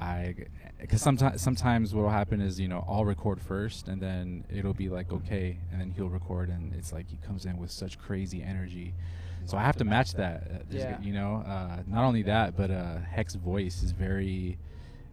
[0.00, 0.34] I,
[0.80, 4.88] because sometimes sometimes what'll happen is you know I'll record first, and then it'll be
[4.88, 8.42] like okay, and then he'll record, and it's like he comes in with such crazy
[8.42, 8.94] energy.
[9.44, 10.42] So I have to match that.
[10.42, 11.00] Uh, there's Yeah.
[11.00, 14.58] You know, uh, not only that, but uh, Heck's voice is very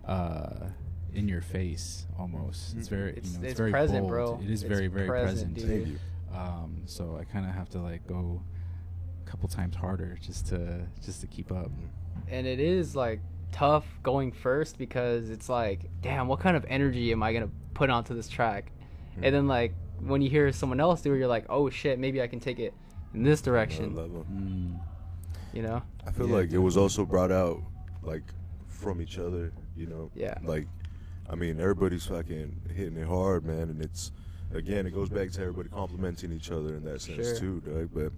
[0.08, 0.70] uh,
[1.14, 2.76] in your face almost.
[2.76, 4.10] It's very, It's- you know, it's, it's very present, bold.
[4.12, 4.40] bro.
[4.44, 5.86] It is It's very, very present, present.
[5.86, 6.00] dude.
[6.34, 6.52] Thank you.
[6.52, 8.42] Um, so I kind of have to like go
[9.26, 11.72] a couple times harder just to just to keep up.
[12.28, 13.20] and it is like
[13.52, 17.90] tough going first because it's like, damn, what kind of energy am I gonna put
[17.90, 18.72] onto this track?
[19.16, 19.26] Hmm.
[19.26, 22.22] And then like when you hear someone else do it, you're like, oh shit, maybe
[22.22, 22.74] I can take it
[23.14, 23.96] in this direction.
[23.96, 24.26] level.
[24.32, 24.80] Mm.
[25.54, 25.82] You know?
[26.06, 27.62] I feel Yeah, like it was also brought out
[28.02, 28.24] like
[28.68, 30.10] from each other, you know.
[30.16, 30.34] Yeah.
[30.44, 30.68] Like,
[31.30, 34.12] I mean, everybody's fucking hitting it hard, man, and it's
[34.54, 37.40] again, it goes back to everybody complimenting each other in that sense Sure.
[37.40, 37.90] too, Doug.
[37.94, 38.12] But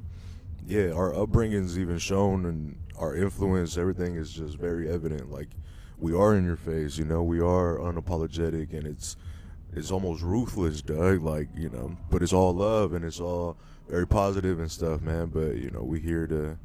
[0.67, 5.31] yeah, our upbringing's even shown, and our influence, everything is just very evident.
[5.31, 5.49] Like,
[5.99, 7.23] we are in your face, you know.
[7.23, 9.15] We are unapologetic, and it's
[9.73, 11.21] it's almost ruthless, Doug.
[11.21, 13.57] Like, you know, but it's all love and it's all
[13.89, 15.27] very positive and stuff, man.
[15.27, 16.57] But you know, we here to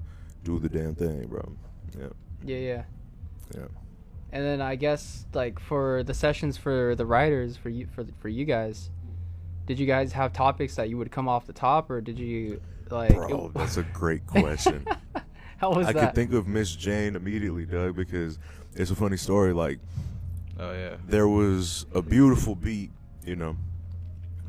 [0.44, 1.52] do the damn thing, bro.
[1.98, 2.06] Yeah,
[2.44, 2.82] Yeah, yeah.
[3.54, 3.66] yeah.
[4.32, 8.28] And then I guess like for the sessions for the writers for you for for
[8.28, 8.90] you guys,
[9.66, 12.60] did you guys have topics that you would come off the top or did you
[12.90, 13.14] like?
[13.14, 14.86] Bro, that's a great question.
[15.58, 16.06] How was I that?
[16.06, 18.38] could think of Miss Jane immediately, Doug, because
[18.74, 19.52] it's a funny story.
[19.52, 19.78] Like,
[20.58, 20.96] Oh yeah.
[21.06, 22.90] there was a beautiful beat,
[23.24, 23.56] you know,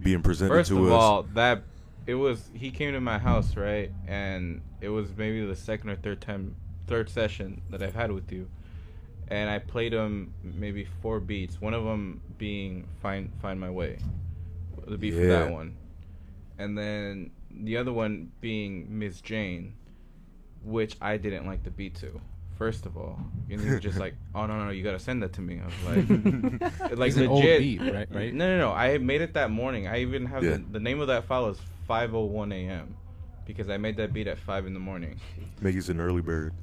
[0.02, 1.02] being presented First to of us.
[1.02, 1.63] all, that
[2.08, 5.95] it was he came to my house right, and it was maybe the second or
[5.95, 6.56] third time,
[6.88, 8.50] third session that I've had with you,
[9.28, 11.62] and I played him maybe four beats.
[11.62, 14.00] One of them being "Find Find My Way,"
[14.87, 15.75] the beat for that one,
[16.57, 19.73] and then the other one being Miss Jane,
[20.63, 22.19] which I didn't like the beat to.
[22.57, 25.23] First of all, and he was just like, "Oh no, no, no, you gotta send
[25.23, 25.73] that to me." I was
[26.91, 27.29] like, like It's an legit.
[27.29, 28.07] old beat, right?
[28.11, 28.33] Right.
[28.33, 28.71] No, no, no.
[28.71, 29.87] I made it that morning.
[29.87, 30.51] I even have Yeah.
[30.57, 31.57] the, the name of that file is
[31.89, 32.95] 5:01 a.m.
[33.45, 35.19] because I made that beat at five in the morning.
[35.59, 36.53] Mickey's an early bird.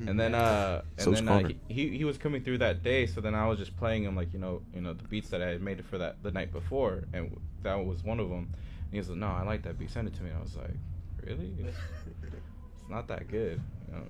[0.00, 3.06] And then, uh, and So's then uh, he, he he was coming through that day.
[3.06, 5.40] So then I was just playing him like you know you know the beats that
[5.40, 8.48] I had made for that the night before, and that was one of them.
[8.52, 9.90] And he was like, "No, I like that beat.
[9.90, 10.76] Send it to me." And I was like,
[11.24, 11.54] "Really?
[11.68, 14.06] It's not that good." You know?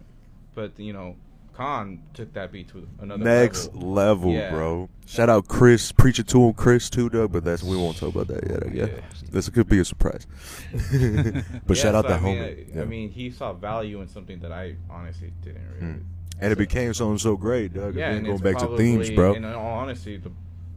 [0.55, 1.16] But you know,
[1.55, 3.90] Con took that beat to another Next level.
[3.93, 4.51] level, Yeah.
[4.51, 4.88] bro.
[5.07, 5.93] Shout out Chris.
[5.93, 7.33] Preach it to him, Chris, too, Doug.
[7.33, 8.67] But that's we won't talk about that yet.
[8.67, 9.29] I guess Yeah.
[9.31, 10.27] this could be a surprise.
[10.73, 12.43] but Yeah, shout out so that I mean, homie.
[12.73, 12.83] I, Yeah.
[12.83, 15.93] I mean, he saw value in something that I honestly didn't really.
[15.95, 16.03] Mm.
[16.40, 17.95] and it became something so great, Doug.
[17.95, 19.35] Yeah, and going it's back to themes, bro.
[19.35, 20.33] In all honesty, the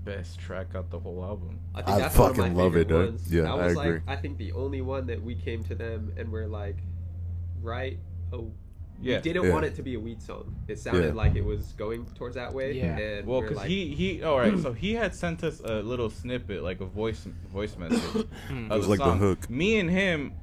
[0.06, 1.60] best track out the whole album.
[1.74, 3.06] I think I that's one of my fucking love it, dude.
[3.14, 3.34] ones.
[3.34, 3.92] Yeah, that I was agree.
[3.94, 6.78] like I think the only one that we came to them and we're like,
[7.62, 7.98] right?
[8.32, 8.52] Oh,
[9.02, 9.18] Yeah.
[9.18, 9.54] we didn't Yeah.
[9.54, 10.56] want it to be a weed song.
[10.68, 11.14] It sounded Yeah.
[11.14, 12.74] like it was going towards that way.
[12.74, 12.98] Yeah.
[12.98, 15.82] And Well, we're because like, he he all right, so he had sent us a
[15.82, 18.04] little snippet, like a voice voice message.
[18.16, 19.20] of It was like the song.
[19.20, 19.50] hook.
[19.50, 20.34] Me and him,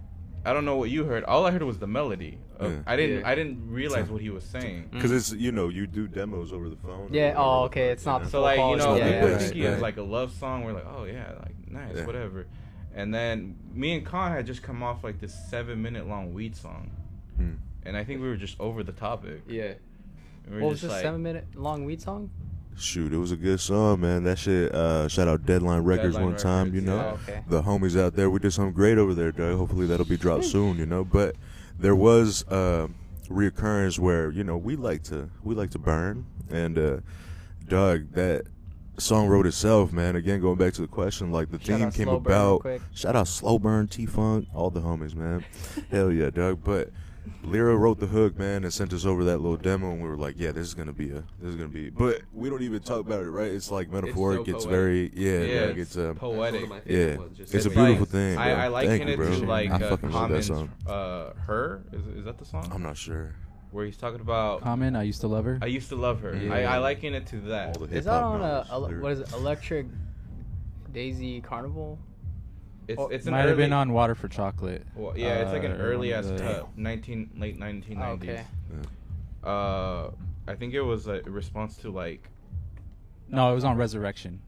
[0.45, 1.25] I don't know what you heard.
[1.25, 2.39] All I heard was the melody.
[2.59, 2.79] Of- Yeah.
[2.87, 3.29] I didn't Yeah.
[3.29, 4.89] I didn't realize what he was saying.
[4.93, 7.09] Because it's you know you do demos over the phone.
[7.13, 8.29] Yeah, oh, okay, it's not know?
[8.29, 9.83] So like you know, not we big were band, thinking it was right.
[9.83, 10.65] like a love song.
[10.65, 12.07] We're like, oh yeah, like nice, Yeah.
[12.07, 12.47] whatever.
[12.95, 16.55] And then me and Con had just come off like this seven minute long weed
[16.55, 16.93] song,
[17.37, 17.55] Hmm.
[17.85, 19.43] And I think we were just over the topic.
[19.49, 19.75] yeah.
[20.47, 22.31] And we What was just this like, seven minute long weed song?
[22.77, 24.25] Shoot, it was a good song, man.
[24.25, 24.75] That shit.
[24.75, 26.65] Uh, shout out Deadline Records Deadline one time.
[26.67, 27.11] Records, You know, yeah.
[27.13, 27.45] Oh, okay.
[27.49, 28.29] the homies out there.
[28.29, 29.57] We did something great over there, Doug.
[29.57, 30.77] Hopefully that'll be dropped soon.
[30.77, 31.37] You know, but
[31.79, 32.89] there was uh,
[33.29, 36.97] reoccurrence where you know we like to we like to burn, and uh,
[37.69, 38.45] Doug that
[38.99, 40.17] song wrote itself, man.
[40.17, 42.81] Again, going back to the question, like the Shout theme came Slow Burn real about.
[42.93, 45.45] Shout out Slow Burn, T Funk, all the homies, man.
[45.91, 46.63] Hell yeah, Doug.
[46.65, 46.91] But
[47.43, 50.17] Lyra wrote the hook, man, and sent us over that little demo, and we were
[50.17, 51.91] like, yeah, this is gonna be a, this is gonna be.
[51.91, 53.51] But we don't even talk about it, right?
[53.51, 54.41] It's like metaphoric.
[54.49, 54.71] It's, poetic.
[54.71, 56.61] very, yeah, yeah, like it's um, poetic.
[56.61, 58.39] That's one of my favorite yeah, ones, just it's a like- beautiful thing.
[58.39, 58.65] I.
[58.65, 59.29] I liken it bro.
[59.31, 60.71] to like I uh, fucking love that Common's, song.
[60.87, 62.71] uh, her is, is that the song?
[62.73, 63.35] I'm not sure.
[63.71, 65.59] Where he's talking about Common, I used to love her.
[65.61, 66.37] I used to love her.
[66.37, 66.53] Yeah.
[66.55, 67.77] I, I liken it to that.
[67.77, 69.03] All the Is that on a, knowledge, ele- lyrics.
[69.03, 69.33] what is it?
[69.33, 69.87] Electric
[70.93, 71.99] Daisy Carnival?
[72.87, 74.87] It's Oh, it's an Might early, have been on Water for Chocolate.
[74.95, 78.31] Well, yeah, it's like an Uh, early one as the- uh, nineteen late nineteen nineties.
[78.31, 78.45] okay.
[79.43, 80.11] Uh,
[80.47, 82.29] I think it was a response to like
[83.29, 84.41] No, it was on Resurrection.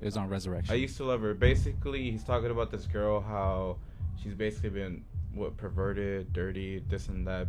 [0.00, 0.72] It was on Resurrection.
[0.72, 1.34] I used to love her.
[1.34, 3.76] Basically, he's talking about this girl how
[4.22, 5.04] she's basically been
[5.34, 7.48] what perverted, dirty, this and that.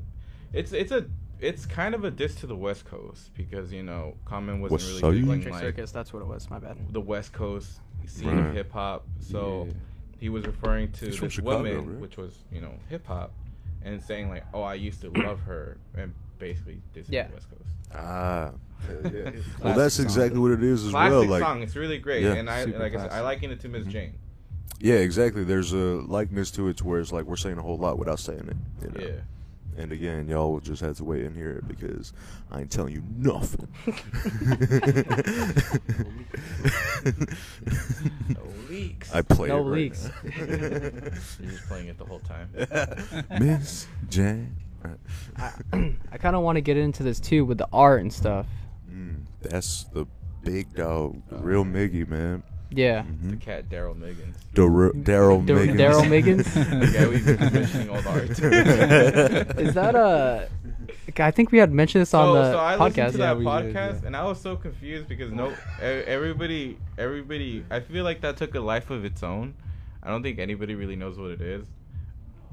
[0.54, 1.06] It's it's a
[1.40, 4.88] it's kind of a diss to the West Coast because you know Common wasn't What's
[4.88, 6.50] really so you- doing Electric like Circus, that's what it was.
[6.50, 6.78] My bad.
[6.92, 8.48] the West Coast scene Right.
[8.48, 9.06] of hip hop.
[9.20, 9.74] So Yeah.
[10.20, 12.02] he was referring to He's this Chicago, woman, right?
[12.02, 13.32] which was you know hip hop,
[13.84, 17.28] and saying like, "Oh, I used to love her," and basically dissing Yeah.
[17.28, 17.70] the West Coast.
[17.94, 18.52] Ah,
[18.90, 18.92] yeah.
[19.02, 20.06] well, Classic that's song.
[20.06, 21.26] exactly what it is as Classic well.
[21.26, 21.62] Like, song.
[21.64, 22.34] It's really great, Yeah.
[22.34, 23.90] and I Super like I said, I liken it to Miss Mhm.
[23.90, 24.14] Jane.
[24.80, 25.44] yeah, exactly.
[25.44, 28.20] There's a likeness to it, to where it's like we're saying a whole lot without
[28.20, 28.58] saying it.
[28.84, 29.08] You know?
[29.08, 29.22] Yeah.
[29.78, 32.12] And again, y'all will just have to wait and hear it because
[32.52, 33.68] I ain't telling you nothing.
[38.30, 39.14] No leaks.
[39.14, 40.06] I play No it right leaks.
[40.06, 40.12] now.
[40.40, 42.50] You're just playing it the whole time.
[43.40, 44.56] Miss Jane.
[45.38, 45.52] I,
[46.12, 48.48] I kind of want to get into this too with the art and stuff.
[48.92, 50.06] Mm, that's the
[50.44, 52.42] big dog, the real Miggy, man.
[52.70, 53.04] Yeah.
[53.04, 53.38] The mm-hmm.
[53.38, 54.36] cat Daryl Miggins.
[54.54, 55.80] Dar- Daryl Dar- Miggins.
[55.80, 56.54] Daryl Miggins?
[56.54, 58.30] the guy we've been mentioning all the art.
[59.60, 60.50] Is that a?
[61.20, 63.12] I think we had mentioned this on so, the so I listened podcast.
[63.14, 64.08] to Yeah, that did, podcast yeah.
[64.08, 67.66] and I was so confused because no, e- everybody, everybody.
[67.72, 69.56] I feel like that took a life of its own.
[70.04, 71.66] I don't think anybody really knows what it is.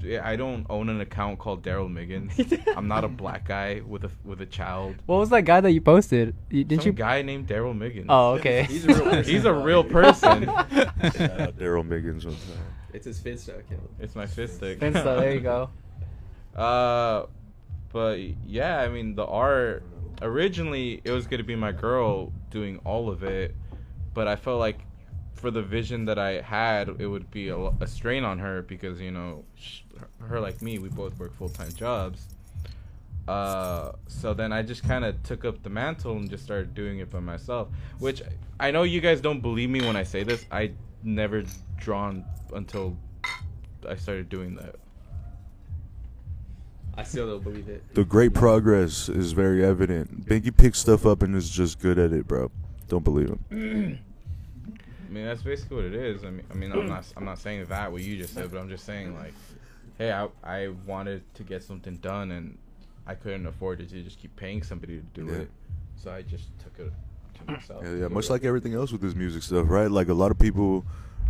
[0.04, 2.32] Yeah, I don't own an account called Daryl Miggins.
[2.76, 4.96] I'm not a black guy with a with a child.
[5.06, 6.34] What was that guy that you posted?
[6.50, 6.92] You, didn't Some you?
[6.92, 8.06] guy named Daryl Miggins.
[8.08, 8.64] Oh, okay.
[8.68, 9.24] He's a real person.
[9.24, 10.44] He's a real person.
[10.44, 12.64] Shout Daryl Miggins one time.
[12.92, 13.90] It's his Finsta account.
[13.98, 14.78] It's my fist stick.
[14.78, 15.68] Finsta, there you go.
[16.56, 17.26] Uh,
[17.92, 19.82] but yeah, I mean the art.
[20.22, 23.54] Originally, it was gonna be my girl doing all of it,
[24.14, 24.78] but I felt like
[25.34, 29.00] for the vision that I had, it would be a, a strain on her because
[29.00, 29.80] you know, sh-
[30.24, 32.26] her like me, we both work full time jobs.
[33.26, 36.98] Uh, so then I just kind of took up the mantle and just started doing
[36.98, 37.68] it by myself.
[37.98, 38.22] Which
[38.60, 40.44] I know you guys don't believe me when I say this.
[40.50, 41.44] I never
[41.78, 42.96] drawn until
[43.88, 44.76] I started doing that.
[46.96, 47.82] I still don't believe it.
[47.94, 50.26] The great progress is very evident.
[50.26, 52.50] Binky picks stuff up and is just good at it, bro.
[52.88, 53.98] Don't believe him.
[55.10, 56.24] I mean, that's basically what it is.
[56.24, 58.58] I mean, I mean, I'm not, I'm not saying that what you just said, but
[58.58, 59.34] I'm just saying like,
[59.98, 62.58] hey, I, I wanted to get something done, and
[63.06, 65.38] I couldn't afford to just keep paying somebody to do Yeah.
[65.42, 65.50] it,
[65.96, 66.92] so I just took it
[67.46, 67.84] to myself.
[67.84, 69.90] Yeah, yeah, much like everything else with this music stuff, right?
[69.90, 70.84] Like a lot of people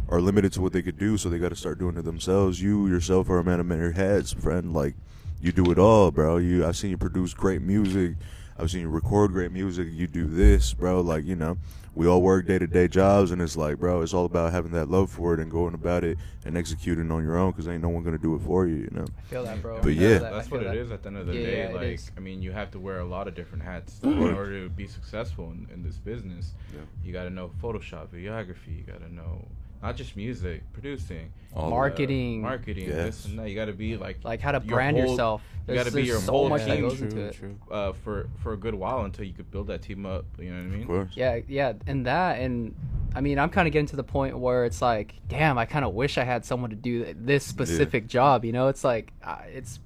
[0.08, 2.60] are limited to what they could do, so they got to start doing it themselves.
[2.60, 4.72] You yourself are a man of many hats, friend.
[4.72, 4.94] Like
[5.40, 6.36] you do it all, bro.
[6.36, 8.14] You, I've seen you produce great music.
[8.58, 9.88] I've seen you record great music.
[9.90, 11.00] You do this, bro.
[11.00, 11.58] Like you know,
[11.94, 14.70] we all work day to day jobs, and it's like, bro, it's all about having
[14.72, 17.82] that love for it and going about it and executing on your own, because ain't
[17.82, 19.04] no one gonna do it for you, you know.
[19.18, 19.80] I feel that, bro.
[19.80, 20.18] But I yeah.
[20.18, 20.76] that, That's what it that.
[20.76, 21.68] is at the end of the Yeah, day.
[21.72, 22.00] yeah, like.
[22.16, 24.86] I mean, you have to wear a lot of different hats in order to be
[24.86, 26.52] successful in, in this business.
[26.72, 26.80] Yeah.
[27.04, 28.76] You got to know Photoshop, videography.
[28.78, 29.46] You got to know
[29.84, 31.70] not just music, producing, All that.
[31.70, 32.96] Marketing, marketing, Yes.
[32.96, 33.50] this and that.
[33.50, 35.42] You got to be like like how to your brand whole- yourself.
[35.52, 37.34] You There's, got to be your so whole much team that goes true, into it.
[37.34, 37.56] true.
[37.70, 40.24] uh, for for a good while until you could build that team up.
[40.38, 40.80] You know what I mean?
[40.82, 41.12] Of course.
[41.14, 42.74] Yeah, yeah, and that, and
[43.14, 45.84] I mean, I'm kind of getting to the point where it's like, damn, I kind
[45.84, 48.44] of wish I had someone to do this specific job.
[48.46, 49.80] You know, it's like, uh, it's,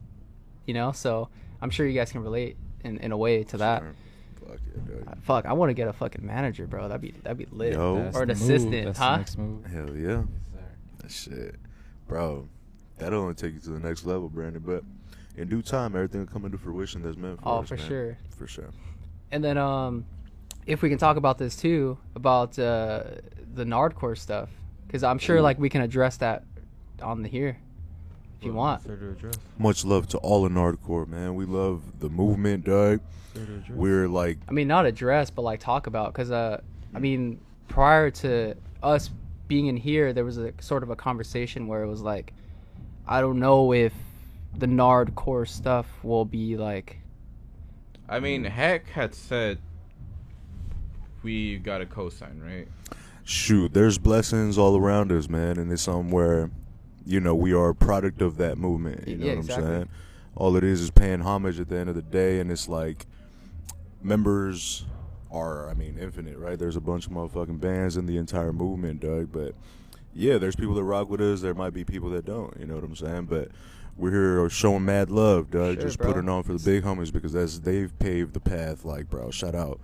[0.64, 1.28] you know, so
[1.60, 3.80] I'm sure you guys can relate in, in a way to that.
[3.82, 3.94] Sure.
[4.48, 5.18] Fuck yeah, Uh, dog.
[5.22, 6.88] Fuck, I want to get a fucking manager, bro.
[6.88, 7.74] That'd be that'd be lit.
[7.74, 7.96] Yo.
[7.96, 8.42] That's Or an the move.
[8.42, 9.10] assistant, That's huh?
[9.12, 9.66] The next move.
[9.66, 10.22] Hell yeah.
[11.02, 11.56] That shit.
[12.06, 12.48] Bro,
[12.98, 14.62] that'll only take you to the next level, Brandon.
[14.64, 14.82] But
[15.36, 17.86] in due time, everything will come into fruition that's meant for Oh, us, for man.
[17.86, 18.18] sure.
[18.36, 18.70] For sure.
[19.30, 20.06] And then, um,
[20.66, 23.04] if we can talk about this too, about uh,
[23.54, 24.48] the Nardcore stuff,
[24.86, 25.42] because I'm sure Ooh.
[25.42, 26.44] like we can address that
[27.02, 27.58] on the here,
[28.38, 28.82] if you want.
[28.82, 29.34] Fair to address.
[29.58, 31.34] Much love to all in hardcore, man.
[31.34, 33.00] We love the movement, dog.
[33.34, 33.76] Fair to address.
[33.76, 36.60] We're like, I mean, not address, but like talk about, because uh,
[36.94, 39.10] I mean, prior to us
[39.48, 42.32] being in here, there was a sort of a conversation where it was like,
[43.06, 43.92] I don't know if
[44.56, 46.98] the Nardcore stuff will be like,
[48.08, 49.58] I mean, Heck had said
[51.22, 52.68] we got a cosign, right?
[53.28, 55.58] shoot, there's blessings all around us, man.
[55.58, 56.50] And it's somewhere,
[57.08, 59.08] you know, we are a product of that movement.
[59.08, 59.64] You know Yeah, what exactly.
[59.66, 59.88] I'm saying?
[60.36, 62.38] All it is is paying homage at the end of the day.
[62.38, 63.06] And it's like,
[64.02, 64.84] members
[65.32, 66.58] are, I mean, infinite, right?
[66.58, 69.32] There's a bunch of motherfucking bands in the entire movement, Doug.
[69.32, 69.54] But
[70.14, 71.40] yeah, there's people that rock with us.
[71.40, 72.54] There might be people that don't.
[72.60, 73.24] You know what I'm saying?
[73.24, 73.48] But
[73.96, 75.76] we're here showing mad love, Doug.
[75.76, 76.12] Sure, just bro.
[76.12, 78.84] putting on for the big homies because that's they've paved the path.
[78.84, 79.80] Like, bro, shout out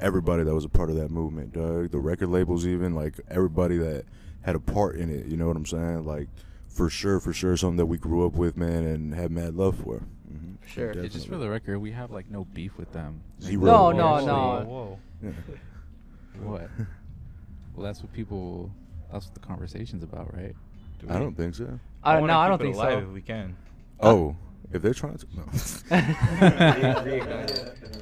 [0.00, 1.92] everybody that was a part of that movement, Doug.
[1.92, 4.06] The record labels, even like everybody that
[4.42, 5.26] had a part in it.
[5.26, 6.04] You know what I'm saying?
[6.04, 6.28] Like,
[6.74, 9.76] for sure, for sure, something that we grew up with, man, and have mad love
[9.78, 9.98] for.
[10.28, 10.92] hmm Sure.
[10.94, 13.22] Yeah, just for the record, we have like no beef with them.
[13.40, 13.64] Zero.
[13.64, 14.64] No, whoa, no, whoa, no.
[14.66, 15.30] Whoa, Yeah.
[16.42, 16.68] What?
[17.74, 18.70] Well, that's what people.
[19.12, 20.54] That's what the conversation's about, right?
[20.98, 21.78] Do I don't think so.
[22.02, 22.38] I don't wanna know.
[22.40, 22.98] I don't it think alive so.
[22.98, 23.56] If we can
[24.00, 24.36] Oh,
[24.72, 25.42] if they're trying to, no.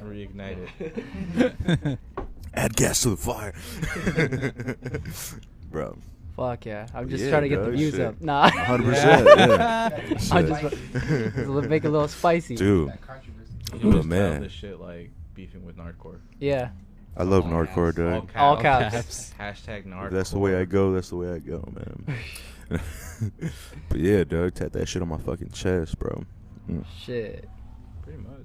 [0.01, 1.99] reignite it.
[2.55, 3.53] add gas to the fire,
[5.71, 5.97] bro.
[6.35, 6.87] Fuck yeah!
[6.95, 8.01] I'm just Yeah, trying to get the views shit.
[8.01, 8.19] up.
[8.21, 8.49] Nah.
[8.49, 9.89] 100%, yeah.
[10.31, 10.61] I'm just
[11.35, 12.55] just make it a little spicy.
[12.55, 12.91] Dude,
[13.79, 14.07] You But man.
[14.07, 14.41] man.
[14.41, 16.19] this shit like beefing with Nardcore.
[16.39, 16.69] Yeah.
[17.15, 18.29] I love All Nardcore, caps, Doug.
[18.35, 19.33] All caps.
[19.39, 20.11] Hashtag Nardcore.
[20.11, 22.17] That's the way I go, that's the way I go, man.
[23.89, 26.23] but yeah, Doug, tap that shit on my fucking chest, bro.
[26.69, 26.83] Mm.
[26.99, 27.47] Shit.
[28.01, 28.42] Pretty much.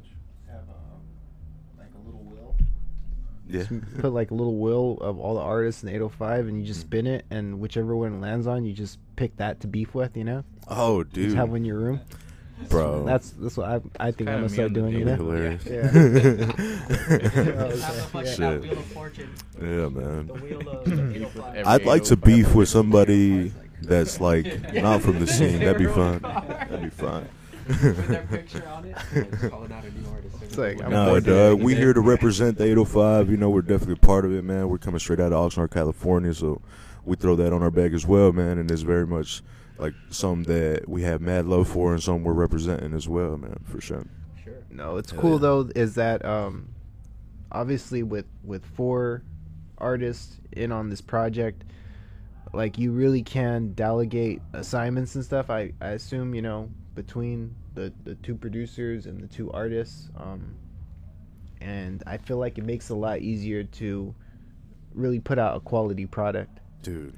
[3.49, 3.65] Yeah.
[3.99, 6.85] Put like a little wheel of all the artists in 805, and you just mm.
[6.85, 10.17] spin it, and whichever one it lands on, you just pick that to beef with.
[10.17, 12.01] You know, Oh, just dude, have one in your room.
[12.69, 13.05] bro.
[13.05, 14.95] That's that's what I I think I'm gonna start doing.
[14.95, 15.17] You know.
[15.17, 15.65] hilarious.
[15.65, 15.91] Yeah.
[18.25, 18.63] Shit.
[18.63, 19.31] wheel of fortune.
[19.61, 20.29] Yeah, man.
[20.29, 21.47] wheel of the 805.
[21.47, 25.61] Every oh oh I'd like to beef with somebody that's like not from the scene.
[25.61, 26.21] That'd be fun.
[26.21, 27.29] That'd be fun.
[27.69, 28.97] With their picture on it.
[29.15, 30.37] Just calling out a new artist.
[30.43, 31.63] It's like, I'm No, dog.
[31.63, 33.31] We here to represent the 805.
[33.31, 34.69] You know, we're definitely a part of it, man.
[34.69, 36.63] We're coming straight out of Oxnard, California, so
[37.05, 38.59] we throw that on our back as well, man.
[38.59, 39.43] And it's very much
[39.79, 43.61] like something that we have mad love for and some we're representing as well, man,
[43.65, 44.07] for sure.
[44.43, 44.55] Sure.
[44.71, 45.39] No, it's Hell cool yeah.
[45.39, 45.71] though.
[45.75, 46.69] Is that um,
[47.53, 49.23] obviously with with four
[49.79, 51.65] artists in on this project,
[52.53, 55.51] like you really can delegate assignments and stuff.
[55.51, 60.11] I I assume you know between the the two producers and the two artists.
[60.17, 60.57] Um,
[61.61, 64.15] and I feel like it makes it a lot easier to
[64.95, 67.15] really put out a quality product Dude.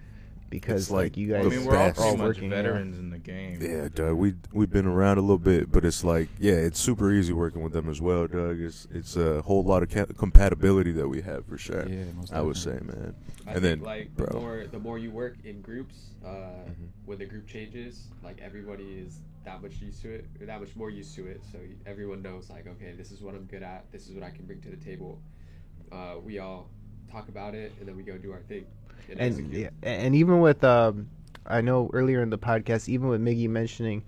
[0.51, 2.51] Because It's like, like- you guys I mean, we're all pretty all much working.
[2.51, 2.57] yeah.
[2.57, 3.59] veterans in the game.
[3.63, 4.17] Yeah, Doug.
[4.17, 7.63] We we've been around a little bit, but it's like, yeah, it's super easy working
[7.63, 8.61] with them as well, Doug.
[8.61, 11.89] It's it's a whole lot of ca- compatibility that we have for sure.
[11.89, 13.15] Yeah, most I would say, man.
[13.47, 16.29] I and think then, like bro, the more the more you work in groups, uh,
[16.29, 16.89] Mhm.
[17.07, 20.75] when the group changes, like everybody is that much used to it, or that much
[20.77, 21.41] more used to it.
[21.51, 23.91] So everyone knows like, okay, this is what I'm good at.
[23.93, 25.21] This is what I can bring to the table.
[25.93, 26.69] Uh, we all
[27.11, 28.67] talk about it, and then we go do our thing.
[29.09, 31.09] And, and yeah, and even with um
[31.47, 34.05] i know earlier in the podcast even with miggy mentioning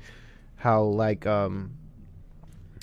[0.56, 1.72] how like um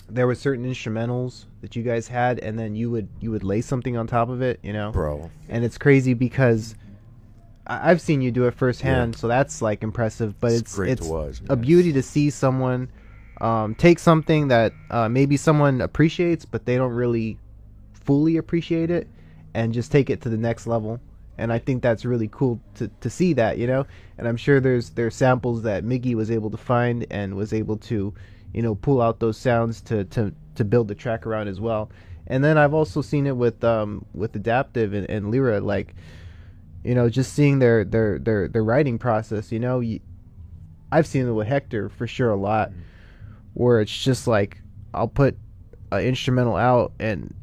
[0.09, 3.61] there were certain instrumentals that you guys had and then you would you would lay
[3.61, 6.75] something on top of it you know bro, and it's crazy because
[7.67, 11.07] I- i've seen you do it firsthand so that's like impressive but it's, it's it's
[11.07, 11.41] watch.
[11.49, 12.89] a beauty to see someone
[13.41, 17.37] um, take something that uh, maybe someone appreciates, but they don't really
[17.93, 19.07] fully appreciate it,
[19.53, 20.99] and just take it to the next level.
[21.39, 23.85] And I think that's really cool to, to see that, you know.
[24.17, 27.77] And I'm sure there's there's samples that Miggy was able to find and was able
[27.77, 28.13] to,
[28.53, 31.89] you know, pull out those sounds to to, to build the track around as well.
[32.27, 35.95] And then I've also seen it with um with Adaptive and, and Lyra, like
[36.83, 39.51] you know, just seeing their their their their writing process.
[39.51, 39.99] You know, you,
[40.91, 42.71] I've seen it with Hector for sure a lot,
[43.53, 44.61] where it's just like
[44.93, 45.37] I'll put
[45.91, 47.33] an instrumental out and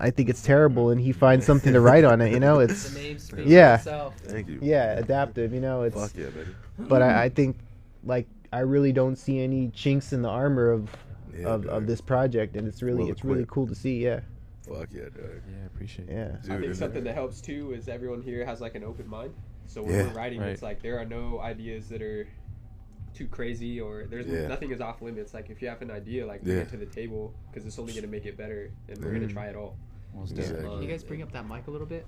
[0.00, 2.32] I think it's terrible, and he finds something to write on it.
[2.32, 3.76] You know, it's The name speaks Yeah.
[3.78, 4.58] Thank you.
[4.62, 5.52] yeah, adaptive.
[5.52, 6.54] You know, it's Fuck yeah, baby.
[6.78, 7.56] but I, I think
[8.04, 10.90] like I really don't see any chinks in the armor of
[11.36, 11.72] Yeah, of, dog.
[11.82, 13.52] of this project, and it's really Well it's really equipped.
[13.52, 14.02] cool to see.
[14.04, 14.20] Yeah,
[14.68, 15.14] Fuck yeah, dog.
[15.48, 16.12] Yeah, I appreciate it.
[16.12, 16.24] yeah.
[16.24, 18.84] I Dude, think and something then- that helps too is everyone here has like an
[18.84, 19.34] open mind.
[19.66, 20.02] So when Yeah.
[20.08, 20.50] we're writing, Right.
[20.50, 22.26] it's like there are no ideas that are
[23.14, 24.48] too crazy or there's Yeah.
[24.48, 25.32] nothing is off limits.
[25.34, 26.62] Like if you have an idea, like bring Yeah.
[26.62, 29.32] it to the table because it's only gonna make it better, and we're gonna mm.
[29.32, 29.76] try it all.
[30.14, 30.68] Most Exactly.
[30.68, 32.06] Can you guys bring up that mic a little bit,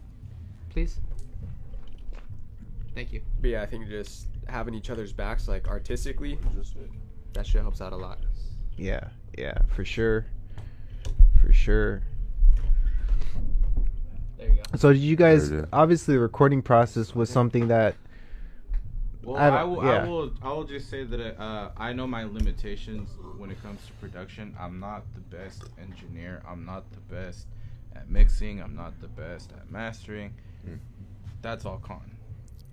[0.70, 1.00] please?
[2.94, 3.22] Thank you.
[3.40, 6.38] But yeah, I think just having each other's backs, like artistically,
[7.34, 8.18] that shit helps out a lot.
[8.76, 10.26] Yeah, yeah, for sure,
[11.40, 12.02] for sure.
[14.38, 14.62] There you go.
[14.76, 15.50] So did you guys?
[15.50, 15.68] There it is.
[15.72, 17.96] Obviously, the recording process was something that
[19.26, 19.84] Well, I I, will.
[19.84, 19.90] yeah.
[19.90, 20.30] I will.
[20.40, 24.54] I will just say that uh, I know my limitations when it comes to production.
[24.58, 26.42] I'm not the best engineer.
[26.48, 27.48] I'm not the best
[27.96, 28.62] at mixing.
[28.62, 30.32] I'm not the best at mastering.
[30.64, 30.78] Mm.
[31.42, 32.08] That's all con.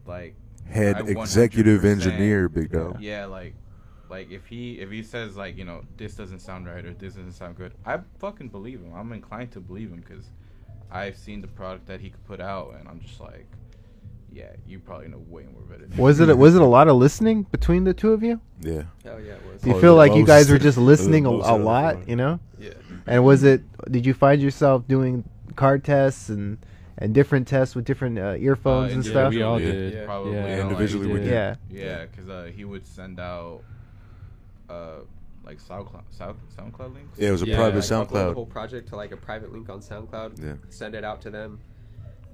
[0.06, 0.36] Like
[0.70, 3.02] Head executive engineer, big dog.
[3.02, 3.56] yeah, like
[4.10, 7.16] like if he if he says like you know this doesn't sound right or this
[7.16, 8.94] doesn't sound good, I fucking believe him.
[8.94, 10.30] I'm inclined to believe him because
[10.92, 13.48] I've seen the product that he could put out, and I'm just like,
[14.34, 15.86] yeah, you probably know way more better.
[15.86, 16.30] Than was me.
[16.30, 16.38] it.
[16.38, 18.42] Was it a lot of listening between the two of you?
[18.62, 18.84] Yeah.
[19.04, 19.62] Hell yeah, it was.
[19.62, 22.08] Do you Oh, feel like you guys were just listening a, a lot?
[22.10, 22.40] You know.
[22.60, 22.72] Yeah.
[23.06, 23.62] And was it?
[23.92, 25.24] Did you find yourself doing
[25.56, 26.58] card tests and
[26.98, 29.34] and different tests with different uh, earphones Uh, and yeah, stuff?
[29.34, 29.72] we all Yeah.
[29.72, 29.94] did.
[29.94, 30.06] Yeah.
[30.06, 31.24] Probably Yeah, on, like, individually we did.
[31.26, 31.32] did.
[31.32, 31.56] Yeah.
[31.70, 33.62] Yeah, because uh, he would send out
[34.70, 35.00] uh
[35.46, 37.20] like SoundCloud Sound, SoundCloud links.
[37.20, 38.28] Yeah, it was a Yeah, private like, upload SoundCloud.
[38.30, 40.42] The whole project to like a private link on SoundCloud.
[40.42, 40.54] Yeah.
[40.70, 41.60] Send it out to them.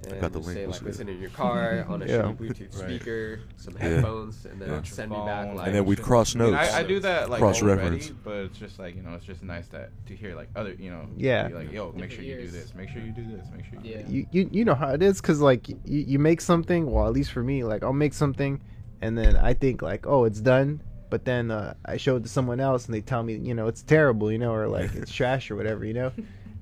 [0.06, 1.12] And got the just link, say like see listen it.
[1.12, 2.22] in your car on a Yeah.
[2.22, 2.88] shitty Bluetooth Right.
[3.00, 3.80] speaker, some Yeah.
[3.80, 4.82] headphones, and then Yeah.
[4.82, 5.66] send me back like.
[5.66, 6.04] And then we'd shit.
[6.06, 6.72] cross I, mean, notes.
[6.74, 8.10] I, I do that like Cross-reference.
[8.24, 10.90] but it's just like you know, it's just nice that to hear like other, you
[10.90, 11.48] know, Yeah.
[11.48, 13.64] be like yo, make Different sure you do this, make sure you do this, make
[13.66, 13.96] sure you Yeah.
[13.98, 14.12] do this.
[14.12, 17.12] you, you you know how it is because like you, you make something well at
[17.12, 18.60] least for me like i'll make something
[19.02, 20.80] and then i think like oh it's done
[21.10, 23.66] but then uh, i show it to someone else and they tell me you know
[23.66, 26.12] it's terrible you know or like it's trash or whatever you know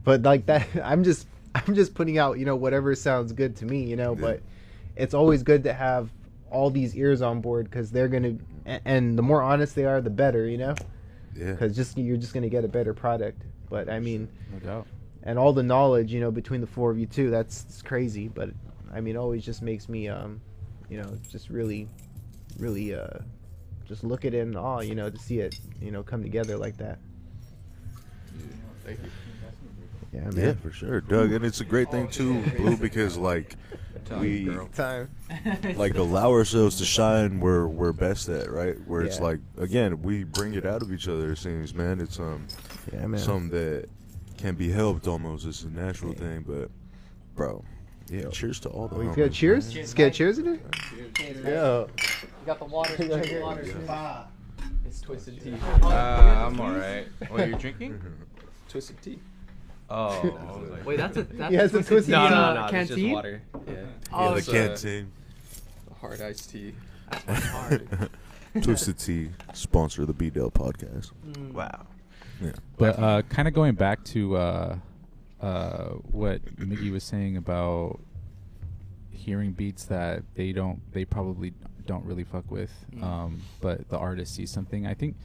[0.05, 1.27] but like that i'm just
[1.67, 4.21] i'm just putting out you know whatever sounds good to me you know Yeah.
[4.21, 4.43] but
[4.97, 6.11] it's always good to have
[6.51, 8.37] all these ears on board because they're gonna
[8.85, 10.75] and the more honest they are the better you know
[11.35, 11.53] Yeah.
[11.53, 14.87] because just you're just gonna get a better product but i mean No doubt.
[15.23, 18.29] and all the knowledge you know between the four of you too that's it's crazy
[18.29, 18.51] but
[18.93, 20.41] i mean always just makes me um
[20.89, 21.87] you know just really
[22.59, 23.19] really uh
[23.87, 26.57] just look at it in awe you know to see it you know come together
[26.57, 26.99] like that
[28.85, 29.11] Thank you.
[30.13, 31.33] Yeah man Yeah, for sure, Doug.
[31.33, 33.55] And it's a great thing too, Blue, because like
[34.21, 35.11] we time
[35.77, 38.77] like allow ourselves to shine where we're best at, right?
[38.87, 39.25] Where it's Yeah.
[39.25, 41.33] like again, we bring it out of each other.
[41.33, 42.01] It seems, man.
[42.01, 42.47] It's um
[42.93, 43.89] yeah man something that
[44.39, 45.45] can be helped almost.
[45.47, 46.71] It's a natural thing, but
[47.37, 47.63] bro,
[48.11, 48.29] yeah.
[48.31, 48.95] Cheers to all the.
[48.97, 49.77] we homies, got cheers man.
[49.83, 50.61] let's get cheers in it
[51.45, 51.87] yeah You
[52.47, 52.97] got the water.
[52.97, 54.27] drink the water.
[54.87, 55.55] It's twisted tea.
[55.83, 55.89] Uh,
[56.49, 57.09] I'm alright.
[57.29, 58.01] What are you drinking?
[58.71, 59.19] Twisted tea.
[59.91, 62.35] Oh, like, Wait, that's a that's Yeah, it's a twisted tea, tea.
[62.35, 63.43] uh, it's just water.
[63.67, 63.75] Yeah.
[64.13, 65.13] Oh, yeah, the it's, canteen.
[66.01, 66.75] Hard iced tea.
[67.29, 68.11] hard
[68.63, 71.13] Twisted Tea sponsor the B Dell podcast.
[71.53, 71.87] wow
[72.41, 72.53] Yeah.
[72.77, 74.77] But uh, kind of going back to uh,
[75.41, 78.01] uh, what Miggy was saying about
[79.11, 81.53] hearing beats that they don't, they probably
[81.87, 82.73] don't really fuck with,
[83.03, 84.87] um, but the artist sees something.
[84.87, 85.17] I think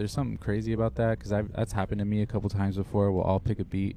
[0.00, 3.12] there's something crazy about that because that's happened to me a couple times before.
[3.12, 3.96] We'll all pick a beat,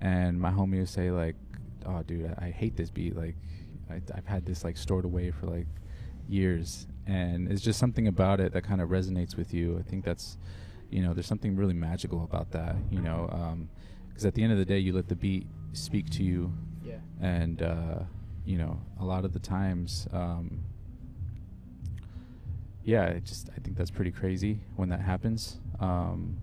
[0.00, 1.36] and my homie will say like,
[1.84, 3.14] "Oh, dude, I, I hate this beat.
[3.14, 3.36] Like,
[3.90, 5.66] I, I've had this like stored away for like
[6.28, 9.76] years." And it's just something about it that kind of resonates with you.
[9.78, 10.38] I think that's
[10.90, 13.56] you know there's something really magical about that you know
[14.08, 16.52] because at the end of the day you let the beat speak to you
[16.84, 16.96] Yeah.
[17.20, 18.00] and uh,
[18.44, 20.64] you know a lot of the times um,
[22.84, 25.58] yeah it just i think that's pretty crazy when that happens.
[25.80, 26.38] Um,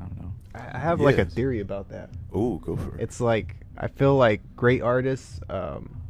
[0.00, 0.32] i don't know.
[0.54, 2.10] I I have like a theory about that.
[2.32, 3.00] Oh, go for it.
[3.00, 6.00] it's like I feel like great artists um,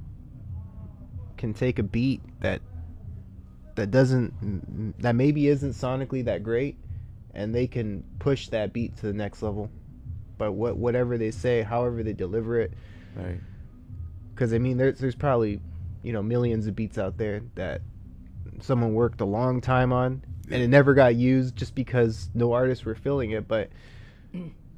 [1.37, 2.61] can take a beat that
[3.75, 6.77] that doesn't that maybe isn't sonically that great,
[7.35, 9.71] and they can push that beat to the next level.
[10.39, 12.73] But what whatever they say, however they deliver it,
[13.15, 13.41] right.
[14.35, 15.61] Because I mean, there's there's probably
[16.03, 17.83] you know millions of beats out there that
[18.63, 22.85] someone worked a long time on, and it never got used just because no artists
[22.85, 23.47] were filling it.
[23.49, 23.71] But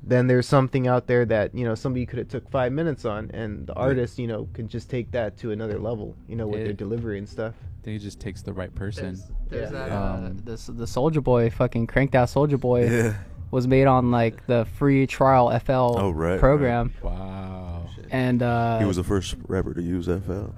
[0.02, 3.30] then there's something out there that you know somebody could have took five minutes on,
[3.32, 6.14] and the artist you know can just take that to another level.
[6.28, 7.54] You know with their delivery and stuff.
[7.80, 9.04] I think it just takes the right person.
[9.04, 9.78] There's, there's Yeah.
[9.88, 13.14] that uh, Um, this the Soldier Boy fucking cranked out Soldier Boy Yeah.
[13.50, 17.86] was made on like the free trial FL Oh, right, program, Wow.
[18.10, 20.52] and uh, He was the first rapper to use FL.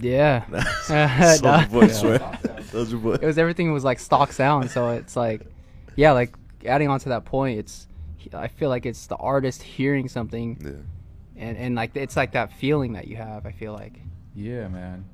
[0.00, 0.44] Yeah,
[0.82, 1.66] Soldier Nah.
[1.66, 1.86] Boy, Yeah.
[1.92, 2.38] swear.
[2.70, 3.14] Soldier Boy.
[3.14, 5.42] it was everything was like stock sound, so it's like,
[5.96, 6.34] yeah, like
[6.64, 7.86] adding on to that point, it's
[8.34, 11.42] I feel like it's the artist hearing something, Yeah.
[11.42, 13.46] and and like it's like that feeling that you have.
[13.46, 14.00] I feel like.
[14.34, 15.04] Yeah, man.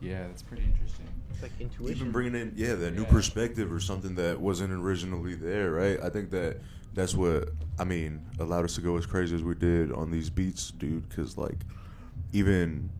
[0.00, 1.06] Yeah, that's pretty interesting.
[1.30, 1.96] It's like intuition.
[1.96, 5.98] Even bringing in, yeah, that new perspective or something that wasn't originally there, right?
[6.02, 6.58] I think that
[6.94, 7.48] that's what
[7.78, 11.08] I mean allowed us to go as crazy as we did on these beats, dude.
[11.08, 11.58] Because like,
[12.32, 12.90] even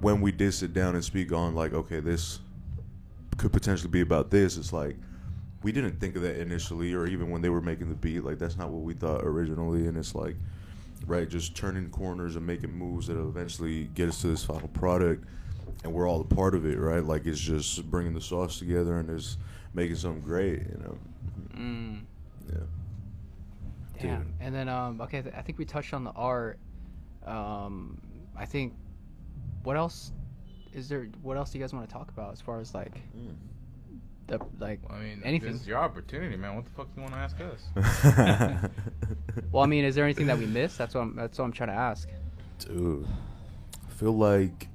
[0.00, 2.40] when we did sit down and speak on like, okay, this
[3.36, 4.96] could potentially be about this, it's like
[5.62, 8.38] we didn't think of that initially, or even when they were making the beat, like
[8.38, 10.36] that's not what we thought originally, and it's like,
[11.06, 15.24] right, just turning corners and making moves that'll eventually get us to this final product
[15.84, 17.04] and we're all a part of it, right?
[17.04, 19.36] Like it's just bringing the sauce together and it's
[19.74, 20.98] making something great, you know.
[21.56, 22.00] Mm.
[22.48, 22.58] Yeah.
[24.00, 24.22] Damn.
[24.22, 24.32] Dude.
[24.40, 26.58] And then um okay, th- I think we touched on the art.
[27.26, 27.98] Um
[28.36, 28.74] I think
[29.64, 30.12] what else
[30.72, 32.96] is there what else do you guys want to talk about as far as like
[33.12, 33.32] hmm.
[34.26, 35.52] the like I mean, anything?
[35.52, 36.56] This is your opportunity, man.
[36.56, 38.70] What the fuck do you want to ask us?
[39.50, 40.78] Well, I mean, is there anything that we missed?
[40.78, 42.08] That's what I'm that's what I'm trying to ask.
[42.58, 43.06] Dude,
[43.86, 44.68] I feel like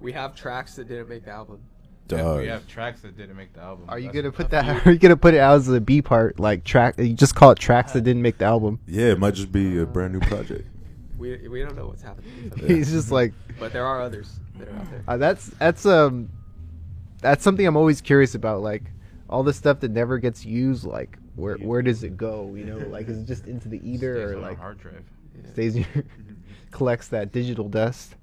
[0.00, 1.60] We have tracks that didn't make the album.
[2.08, 3.86] Yeah, we have tracks that didn't make the album.
[3.88, 4.62] Are you That's gonna put that?
[4.62, 6.98] to Are you gonna put it out as a B part, like track?
[6.98, 8.80] You just call it tracks that didn't make the album.
[8.86, 10.68] Yeah, it might just be a brand new project.
[11.18, 12.30] We, we don't know what's happening.
[12.50, 12.68] with them.
[12.68, 15.04] He's just like, But there are others that are out there.
[15.08, 16.28] uh, that's that's um,
[17.20, 18.62] that's something I'm always curious about.
[18.62, 18.82] Like
[19.28, 20.84] all the stuff that never gets used.
[20.84, 22.54] Like where where does it go?
[22.54, 24.78] You know, like is it just into the Stays ether or on our like hard
[24.78, 25.04] drive?
[25.34, 25.50] Yeah.
[25.52, 26.04] stays in your,
[26.70, 28.16] collects that digital dust?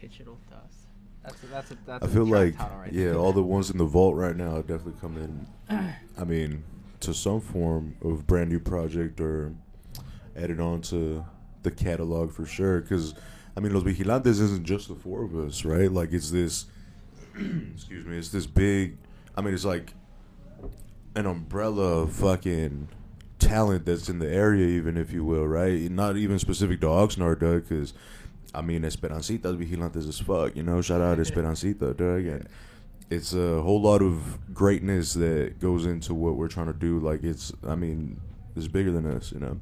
[0.00, 0.78] Digital dust.
[1.22, 3.14] That's a, that's a, that's I a feel track like right yeah, there.
[3.16, 5.16] all the ones in the vault right now definitely come
[5.68, 5.94] in.
[6.18, 6.64] I mean,
[7.00, 9.54] to some form of brand new project or
[10.36, 11.24] added on to
[11.62, 12.80] the catalog for sure.
[12.80, 13.14] Because
[13.56, 15.90] I mean, Los Vigilantes isn't just the four of us, right?
[15.90, 16.66] Like it's this.
[17.74, 18.18] excuse me.
[18.18, 18.96] It's this big.
[19.36, 19.94] I mean, it's like
[21.14, 22.88] an umbrella of fucking
[23.38, 25.90] talent that's in the area, even if you will, right?
[25.90, 27.92] Not even specific to Oxnard, Doug, because
[28.54, 30.80] I mean, Esperancita's Vigilantes as fuck, you know?
[30.80, 32.26] Shout out Esperancita, Doug.
[32.26, 32.48] And
[33.10, 36.98] it's a whole lot of greatness that goes into what we're trying to do.
[36.98, 38.20] Like, it's, I mean,
[38.56, 39.58] it's bigger than us, you know?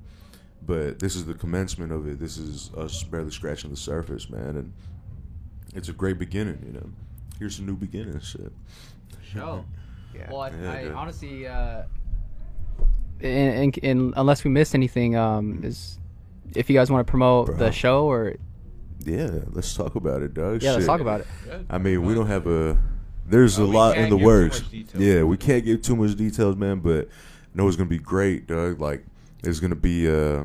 [0.66, 2.18] But this is the commencement of it.
[2.20, 4.56] This is us barely scratching the surface, man.
[4.56, 4.72] And
[5.74, 6.86] it's a great beginning, you know?
[7.38, 8.52] Here's some new beginning shit.
[9.22, 9.64] show.
[10.14, 10.30] Yeah.
[10.30, 10.92] Well, I, Yeah, I yeah.
[10.92, 11.82] honestly, uh,
[13.20, 15.98] in, in, in, unless we missed anything, um, is
[16.54, 17.56] if you guys want to promote Bro.
[17.56, 18.34] the show or
[19.04, 20.62] Yeah, let's talk about it, Doug.
[20.62, 21.26] yeah, let's talk about it.
[21.70, 22.78] I mean, we don't have a.
[23.26, 24.62] There's Uh, a lot in the give works.
[24.96, 26.80] Yeah, we can't give too much details, man.
[26.80, 27.08] But
[27.54, 28.80] know it's gonna be great, Doug.
[28.80, 29.04] Like,
[29.42, 30.44] it's gonna be uh,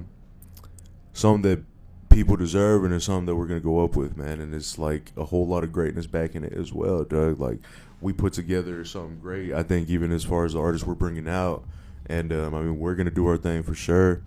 [1.14, 1.64] something that
[2.10, 4.40] people deserve, and it's something that we're gonna go up with, man.
[4.40, 7.40] And it's like a whole lot of greatness back in it as well, Doug.
[7.40, 7.60] Like,
[8.02, 9.54] we put together something great.
[9.54, 11.66] I think even as far as the artists we're bringing out,
[12.08, 14.22] and um, I mean, we're gonna do our thing for sure,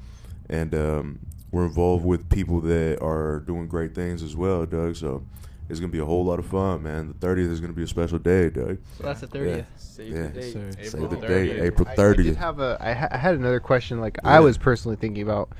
[0.49, 1.19] and um,
[1.51, 4.97] we're involved with people that are doing great things as well, Doug.
[4.97, 5.25] So.
[5.69, 7.09] It's gonna be a whole lot of fun, man.
[7.19, 8.79] The 30th is gonna be a special day, Doug.
[8.97, 9.33] So that's the Yeah.
[9.33, 9.67] thirtieth.
[9.77, 10.23] Save Yeah.
[10.23, 10.53] the date.
[10.53, 10.71] Sir.
[10.83, 12.25] Save the date, April I- I, 30th.
[12.25, 12.79] did have a.
[12.81, 14.01] I, ha- I had another question.
[14.01, 14.31] Like Yeah.
[14.31, 15.51] I was personally thinking about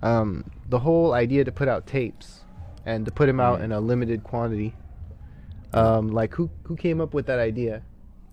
[0.00, 2.44] um, the whole idea to put out tapes
[2.86, 3.64] and to put them out Mm.
[3.64, 4.76] in a limited quantity.
[5.72, 7.82] Um, like who who came up with that idea?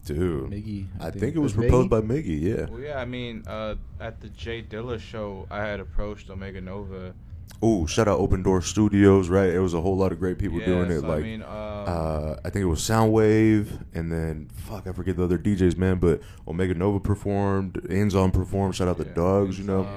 [0.06, 0.86] Dude, Miggy.
[1.00, 1.90] I think it was Was proposed Miggy?
[1.90, 2.40] by Miggy.
[2.42, 2.66] Yeah.
[2.70, 7.16] Well, yeah, I mean, uh, at the Jay Dilla show, I had approached Omega Nova.
[7.62, 9.50] Oh, shout out Open Door Studios, right?
[9.50, 11.00] It was a whole lot of great people yeah, doing it.
[11.00, 14.92] so, like, I mean, um, uh, I think it was Soundwave, and then fuck, I
[14.92, 15.98] forget the other DJs, man.
[15.98, 18.76] But Omega Nova performed, Enzon performed.
[18.76, 19.88] Shout out the yeah, Dogs, you know.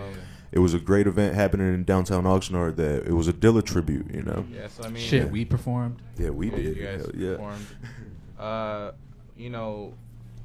[0.50, 2.76] It was a great event happening in downtown Oxnard.
[2.76, 4.46] That it was a Dilla tribute, you know.
[4.50, 5.30] yeah, so I mean, Shit, Yeah.
[5.30, 6.00] we performed.
[6.16, 6.76] Yeah, we did.
[6.76, 7.32] you guys yeah.
[7.32, 7.66] performed.
[8.38, 8.92] uh,
[9.36, 9.92] you know,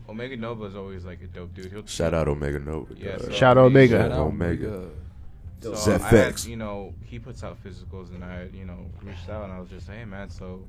[0.09, 1.71] Omega Nova is always like a dope dude.
[1.71, 2.93] He'll Shout out Omega Nova.
[2.97, 3.97] Yeah, so, Shout out Omega.
[3.97, 4.89] Shout out Omega.
[5.63, 9.45] So I had, you know, he puts out physicals, and I, you know, reached out
[9.45, 10.67] and I was just, hey man, so,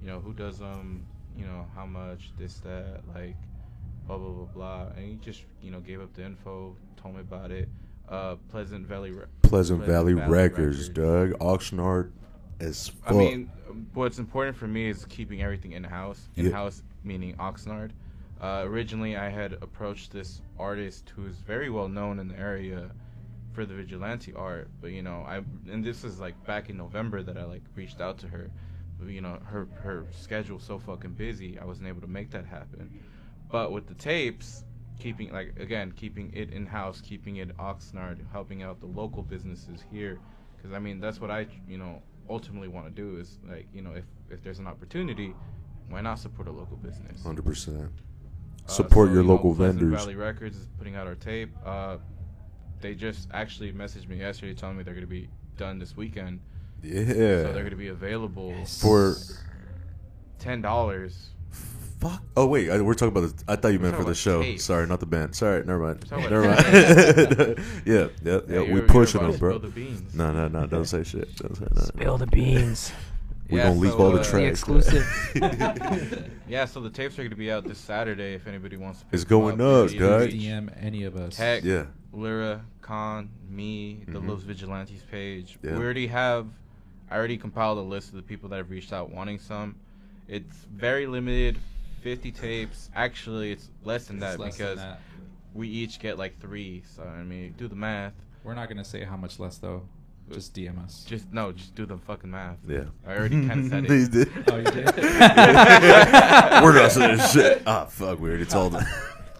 [0.00, 1.04] you know, who does um,
[1.36, 3.36] you know, how much, this, that, like,
[4.06, 7.20] blah blah blah blah, and he just, you know, gave up the info, told me
[7.20, 7.68] about it.
[8.08, 9.10] Uh, Pleasant Valley.
[9.10, 11.30] Re- Pleasant Valley, Records, Doug.
[11.38, 12.10] Oxnard
[12.60, 13.12] as fuck.
[13.12, 13.50] I mean,
[13.94, 16.28] what's important for me is keeping everything in house.
[16.34, 16.46] Yeah.
[16.46, 17.90] In house meaning Oxnard.
[18.40, 22.90] Uh, originally, I had approached this artist who's very well known in the area,
[23.52, 24.68] for the vigilante art.
[24.80, 28.00] But you know, I and this is like back in November that I like reached
[28.00, 28.50] out to her.
[28.98, 32.46] But, you know, her her schedule's so fucking busy, I wasn't able to make that
[32.46, 33.00] happen.
[33.50, 34.64] But with the tapes,
[34.98, 39.84] keeping like again, keeping it in house, keeping it Oxnard, helping out the local businesses
[39.90, 40.20] here,
[40.56, 43.82] because I mean that's what I you know ultimately want to do is like you
[43.82, 45.34] know if if there's an opportunity,
[45.88, 47.22] why not support a local business?
[47.22, 47.90] Hundred percent.
[48.64, 50.00] Uh, Support so, your you know, local Pleasant vendors.
[50.00, 51.50] Valley Records is putting out our tape.
[51.64, 51.96] Uh,
[52.82, 56.40] they just actually messaged me yesterday telling me they're going to be done this weekend.
[56.82, 57.04] Yeah.
[57.04, 57.14] So
[57.52, 59.14] they're going to be available For
[60.38, 61.30] ten dollars.
[62.00, 62.20] fuck.
[62.36, 63.36] Oh wait, I, we're talking about.
[63.36, 64.42] The, I thought you meant for the show.
[64.42, 64.64] tapes.
[64.64, 65.34] Sorry, not the band.
[65.36, 66.10] Sorry, never mind.
[66.10, 66.58] Never mind.
[67.86, 68.40] yeah, yeah, yeah.
[68.48, 69.50] Hey, we you're- pushing them, bro.
[69.50, 70.14] spill the beans.
[70.14, 70.66] No, no, no.
[70.66, 71.34] Don't say shit.
[71.36, 71.82] Don't say no.
[71.82, 72.92] Spill the beans.
[73.50, 74.60] We Yeah, gonna leak so, all the uh, The tracks.
[74.60, 76.28] exclusive.
[76.48, 79.06] Yeah, so the tapes are going to be out this Saturday if anybody wants to.
[79.12, 79.86] It's pick them going up.
[79.86, 80.30] up, You dog.
[80.30, 81.36] can DM any of us.
[81.36, 81.84] Heck, Yeah.
[82.12, 84.28] Lyra, Con, me, the Mhm.
[84.28, 85.58] Los Vigilantes page.
[85.62, 85.76] Yeah.
[85.78, 86.46] We already have,
[87.10, 89.76] I already compiled a list of the people that have reached out wanting some.
[90.28, 91.58] It's very limited,
[92.02, 92.90] 50 tapes.
[92.94, 95.00] Actually, it's less than that It's less than because that.
[95.54, 96.82] we each get like three.
[96.96, 98.14] So, I mean, do the math.
[98.44, 99.82] We're not gonna say how much less though.
[100.32, 101.04] Just DM us.
[101.04, 102.56] Just, no, just do the fucking math.
[102.66, 102.84] Yeah.
[103.06, 104.10] I already kind of said He it.
[104.10, 104.28] did.
[104.50, 104.86] Oh, you did?
[106.62, 107.62] We're not saying shit.
[107.66, 108.18] Ah, fuck.
[108.20, 108.84] We already told them.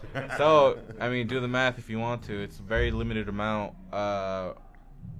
[0.37, 2.33] so I mean, do the math if you want to.
[2.41, 3.73] It's a very limited amount.
[3.91, 4.53] Uh,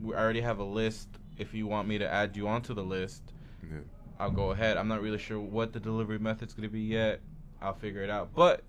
[0.01, 1.09] we already have a list.
[1.37, 3.23] If you want me to add you onto the list,
[3.63, 3.79] Yeah.
[4.19, 4.77] I'll go ahead.
[4.77, 7.21] I'm not really sure what the delivery method's gonna be yet.
[7.61, 8.29] I'll figure it out.
[8.35, 8.63] But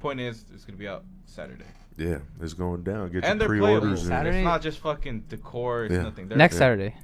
[0.00, 1.64] point is, it's gonna be out Saturday.
[1.96, 3.10] Yeah, it's going down.
[3.10, 3.80] Get and your they're pre-orders.
[3.80, 4.00] playable.
[4.00, 4.06] in.
[4.08, 4.38] Saturday?
[4.38, 5.84] It's not just fucking decor.
[5.84, 6.02] It's Yeah.
[6.02, 6.28] nothing.
[6.28, 6.58] They're- Next Yeah.
[6.60, 6.96] Saturday.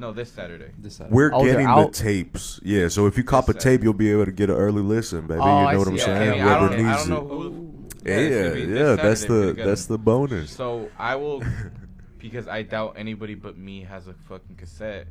[0.00, 0.70] No, this Saturday.
[0.78, 1.14] This Saturday.
[1.14, 1.92] We're Oh, they're getting the out?
[1.92, 2.58] tapes.
[2.62, 5.26] Yeah, so if you cop a tape, you'll be able to get an early listen,
[5.26, 5.40] baby.
[5.42, 6.00] Oh, you I know what I'm see.
[6.00, 6.30] Yeah, saying?
[6.30, 7.28] I, mean, I Whoever don't, I needs don't know it.
[7.28, 7.70] who.
[8.02, 8.94] Yeah, it's gonna yeah, be this yeah.
[8.96, 10.50] That's Saturday, we're the that's the bonus.
[10.50, 11.42] So I will,
[12.18, 15.06] because I doubt anybody but me has a fucking cassette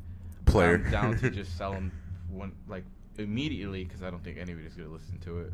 [0.45, 0.81] Player.
[0.83, 1.91] I'm down to just sell them
[2.31, 2.83] one like
[3.19, 5.53] immediately because I don't think anybody's gonna listen to it.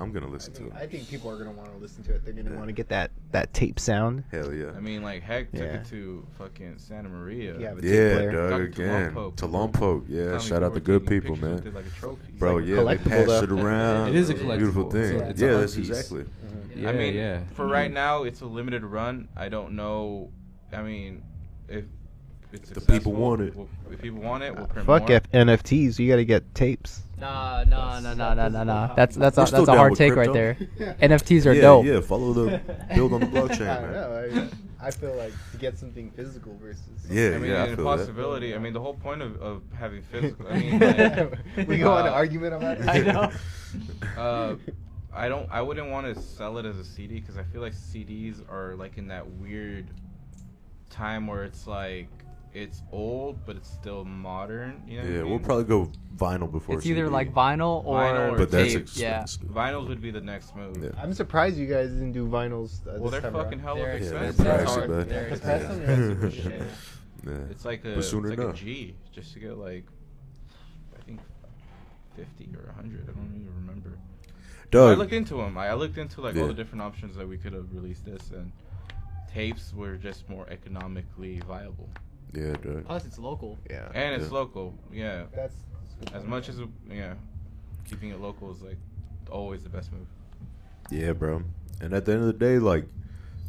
[0.00, 0.72] I'm gonna listen to it.
[0.74, 2.24] I think people are gonna want to listen to it.
[2.24, 2.56] They're gonna Yeah.
[2.56, 4.24] want to get that that tape sound.
[4.32, 4.70] Hell yeah.
[4.76, 5.66] I mean, like heck took Yeah.
[5.74, 7.58] it to fucking Santa Maria.
[7.58, 8.32] Yeah, but- Yeah, player.
[8.32, 8.60] Doug.
[8.62, 9.36] Again, Lompoc.
[9.36, 10.04] to Lompoc.
[10.08, 11.54] Yeah, Tommy shout out Ford to good people, man.
[11.56, 12.32] with it Like a trophy.
[12.38, 13.42] Bro, like yeah, they collectible, pass though.
[13.42, 14.08] it around.
[14.08, 15.02] It is a Beautiful thing.
[15.02, 15.88] It's a- it's yeah, that's piece.
[15.88, 16.22] exactly.
[16.24, 16.82] Mm-hmm.
[16.82, 17.36] Yeah, I mean, yeah.
[17.36, 17.54] Mm-hmm.
[17.54, 19.28] for right now, it's a limited run.
[19.36, 20.30] I don't know.
[20.72, 21.22] I mean,
[21.68, 21.84] if
[22.52, 23.54] it's The people want it.
[23.56, 25.16] we'll- if people want it, we'll print Fuck more.
[25.16, 25.98] F- NFTs.
[25.98, 27.02] You got to get tapes.
[27.18, 28.94] Nah, nah, nah, nah, nah, nah, nah.
[28.94, 30.54] That's that's a, that's a hard with take right there.
[31.00, 31.84] NFTs are yeah, dope.
[31.86, 32.00] yeah.
[32.00, 32.60] Follow the
[32.94, 33.92] build on the blockchain, I man.
[33.92, 34.50] know.
[34.80, 36.82] I, I feel like to get something physical versus.
[37.08, 38.54] Yeah, I mean, yeah, I a feel that.
[38.54, 40.48] I mean, the whole point of, of having physical.
[40.48, 42.88] I mean, like, we go on an uh, argument about this.
[42.88, 43.30] I know.
[44.20, 44.56] uh,
[45.14, 45.48] I don't.
[45.52, 48.74] I wouldn't want to sell it as a CD because I feel like CDs are
[48.74, 49.86] like in that weird
[50.90, 52.08] time where it's like
[52.54, 54.82] it's old but it's still modern.
[54.86, 56.76] You know what I Yeah, we'll probably go vinyl before.
[56.76, 57.10] It's either CD.
[57.12, 58.86] like vinyl or, Vinyl or but that's tape.
[58.94, 59.22] Yeah.
[59.22, 59.54] expensive.
[59.56, 60.76] Vinyls would be the next move.
[60.82, 60.90] Yeah.
[61.02, 62.86] I'm surprised you guys didn't do vinyls.
[62.86, 63.78] Uh, Well, this they're time fucking around.
[63.78, 64.44] hella They're Yeah, expensive.
[64.44, 64.88] they're pricey, Hard.
[64.90, 65.08] bud.
[65.08, 65.34] They're Yeah.
[65.34, 66.78] expensive.
[67.24, 67.32] Yeah.
[67.50, 68.54] It's like a But soon it's like enough.
[68.54, 69.84] a G just to get like
[70.98, 71.20] I think
[72.16, 73.08] fifty or hundred.
[73.08, 73.98] I don't even remember.
[74.74, 75.56] I looked into them.
[75.58, 78.30] I I looked into like all the different options that we could have released this,
[78.30, 78.50] and
[79.32, 81.88] tapes were just more economically viable.
[82.32, 82.86] Yeah, Doug.
[82.86, 83.58] Plus, it's local.
[83.70, 83.88] Yeah.
[83.94, 84.38] And it's Yeah.
[84.38, 85.24] local, yeah.
[85.34, 85.54] That's
[86.12, 86.56] As much as
[86.90, 87.14] yeah,
[87.84, 88.78] keeping it local is like
[89.30, 90.06] always the best move.
[90.90, 91.42] Yeah, bro.
[91.80, 92.86] And at the end of the day, like,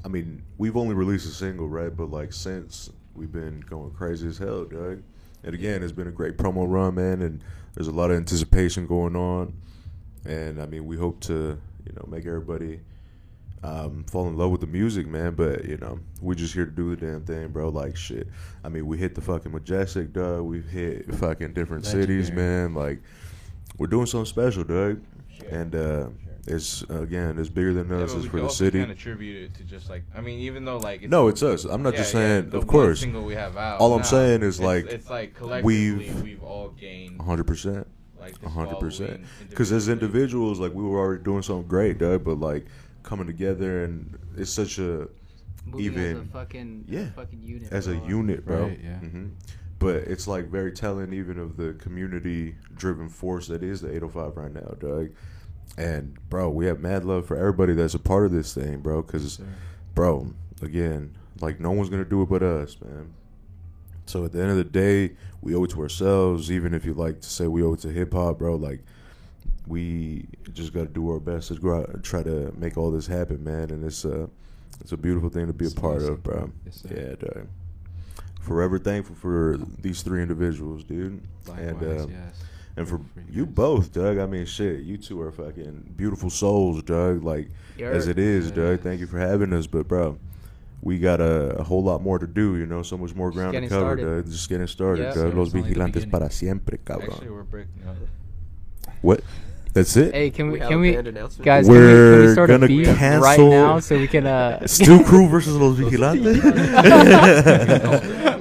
[0.06, 1.96] I mean, we've only released a single, right?
[1.96, 5.02] But like since we've been going crazy as hell, Doug.
[5.44, 7.22] And again, it's been a great promo run, man.
[7.22, 7.42] And
[7.74, 9.54] there's a lot of anticipation going on.
[10.26, 12.80] And I mean, we hope to, you know, make everybody
[13.64, 15.34] um, fall in love with the music, man.
[15.36, 17.70] But you know, we're just here to do the damn thing, bro.
[17.70, 18.28] Like shit.
[18.64, 20.42] I mean, we hit the fucking majestic, Doug.
[20.44, 22.74] We've hit fucking different cities, man.
[22.74, 23.02] Like,
[23.78, 25.02] we're doing something special, Doug.
[25.50, 26.08] And uh,
[26.46, 28.14] it's again, it's bigger than Yeah, us.
[28.14, 28.80] but It's for the city.
[28.80, 31.64] Can't attribute it to just like I mean, even though like No, it's us.
[31.66, 32.50] I'm not Yeah, just yeah, saying.
[32.50, 33.80] the of course, single we have out.
[33.80, 37.88] All I'm saying is, it's- like, it's like collectively we've- we've all gained 100 percent.
[38.20, 39.22] like hundred percent.
[39.50, 42.66] Because as individuals, like we were already doing something great, dude But like
[43.04, 45.08] coming together and it's such a
[45.66, 47.72] Moving as a even fucking yeah fucking unit.
[47.72, 48.08] as a bro.
[48.08, 48.64] unit, bro.
[48.68, 48.98] Right, yeah.
[49.00, 49.28] hmm
[49.80, 54.54] But it's like very telling, even of the community-driven force that is the 805 right
[54.54, 55.12] now, Doug.
[55.78, 59.02] And bro, we have mad love for everybody that's a part of this thing, bro.
[59.02, 59.46] Because Sir.
[59.96, 63.14] bro, again, like no one's gonna do it but us, man.
[64.06, 66.52] So at the end of the day, we owe it to ourselves.
[66.52, 68.84] Even if you like to say we owe it to hip hop, bro, like
[69.68, 72.92] we just got to do our best to go out and try to make all
[72.92, 73.72] this happen, man.
[73.72, 74.28] And it's uh,
[74.82, 76.14] It's a beautiful thing to be a part awesome.
[76.14, 76.52] of, bro.
[76.66, 76.90] Yes, sir.
[76.96, 77.48] Yeah, dog.
[78.42, 81.22] Forever thankful for these three individuals, dude.
[81.48, 82.44] and Likewise, um, yes.
[82.76, 84.18] and for For you you both, Doug.
[84.18, 87.24] I mean, shit, you two are fucking beautiful souls, Doug.
[87.24, 87.50] Like
[87.80, 88.78] as it is, Yeah, Doug.
[88.80, 88.84] yeah.
[88.84, 90.18] Thank you for having us, but bro,
[90.82, 92.58] we got a, a whole lot more to do.
[92.58, 94.02] You know, so much more Just ground to cover, started.
[94.04, 94.26] Doug.
[94.30, 95.14] Just getting started, Yeah.
[95.14, 95.32] Doug.
[95.32, 97.14] So Los it's only the vigilantes para siempre, cabrón.
[97.14, 97.96] Actually, we're breaking up.
[99.02, 99.22] what?
[99.74, 100.14] That's it.
[100.14, 101.46] Hey, can we, We can we band announcement.
[101.46, 104.28] guys can we, can We're start gonna a beat right cancel- now so we can
[104.28, 106.38] uh Stu Crew versus Los Vigilantes.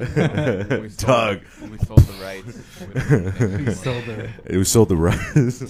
[0.81, 1.41] We sold- Doug.
[1.71, 2.59] We sold the rights.
[2.81, 5.25] We We sold the- It was sold the rights.
[5.61, 5.67] to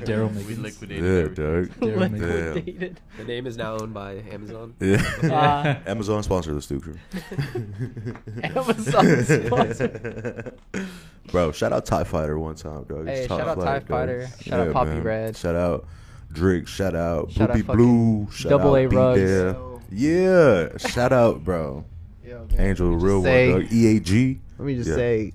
[0.00, 0.58] Daryl We Miggins.
[0.58, 1.44] liquidated yeah, everything.
[1.44, 1.68] Doug.
[1.80, 2.54] Daryl Miggins.
[2.56, 3.00] Liquidated.
[3.18, 4.74] The name is now owned by Amazon.
[4.80, 5.02] Yeah.
[5.22, 6.96] Uh, Amazon sponsor the Stu Crew.
[8.42, 10.54] Amazon sponsor.
[11.30, 13.06] Bro, shout out TIE Fighter one time, dog.
[13.06, 13.88] Hey, It's top shout out flight, TIE dog.
[13.88, 14.28] Fighter.
[14.42, 15.36] Shout out Poppy Red.
[15.36, 15.86] Shout out
[16.32, 16.66] Drake.
[16.68, 18.30] Shout out Shout out Boopy fucking Blue.
[18.30, 19.20] Shout Double out A B Rugs.
[19.20, 19.56] Dare.
[19.90, 20.76] Yeah.
[20.78, 21.84] Shout out, bro.
[22.58, 23.72] Angel, the Just real say- one, dog.
[23.72, 24.40] EAG.
[24.58, 24.96] Let me just Yeah.
[24.96, 25.32] say,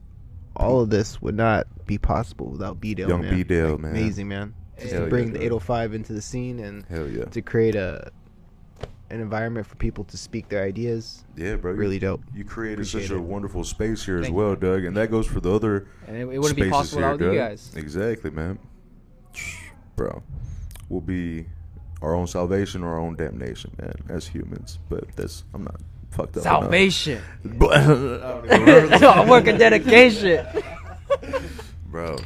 [0.56, 3.10] all of this would not be possible without B Dale.
[3.10, 3.36] Young man.
[3.36, 3.92] B-Dale, Like, man.
[3.92, 4.54] Amazing man.
[4.80, 7.26] Just Hell to yeah, bring the 805 into the scene and Hell yeah.
[7.26, 8.12] to create a
[9.12, 11.24] an environment for people to speak their ideas.
[11.36, 11.72] Yeah, bro.
[11.72, 12.22] you- Really dope.
[12.36, 13.22] You created Appreciate such a it.
[13.24, 16.26] wonderful space here as well, Doug, and that goes for the other And it, it
[16.38, 17.72] wouldn't be spaces possible here, without you guys.
[17.76, 18.60] Exactly, man.
[19.96, 20.22] Bro,
[20.90, 21.48] we'll be
[22.04, 24.78] our own salvation or our own damnation, man, as humans.
[24.90, 25.82] But that's I'm not
[26.12, 26.44] fucked up.
[26.44, 27.22] Salvation.
[27.44, 29.26] But- I don't even remember.
[29.30, 30.46] Work of dedication.
[31.88, 32.18] bro.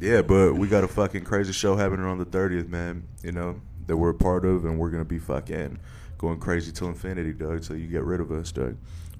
[0.00, 3.04] Yeah, but we got a fucking crazy show happening on the 30th, man.
[3.22, 5.78] You know that we're a part of, and we're gonna be fucking
[6.18, 7.62] going crazy till infinity, Doug.
[7.62, 8.76] till you get rid of us, Doug.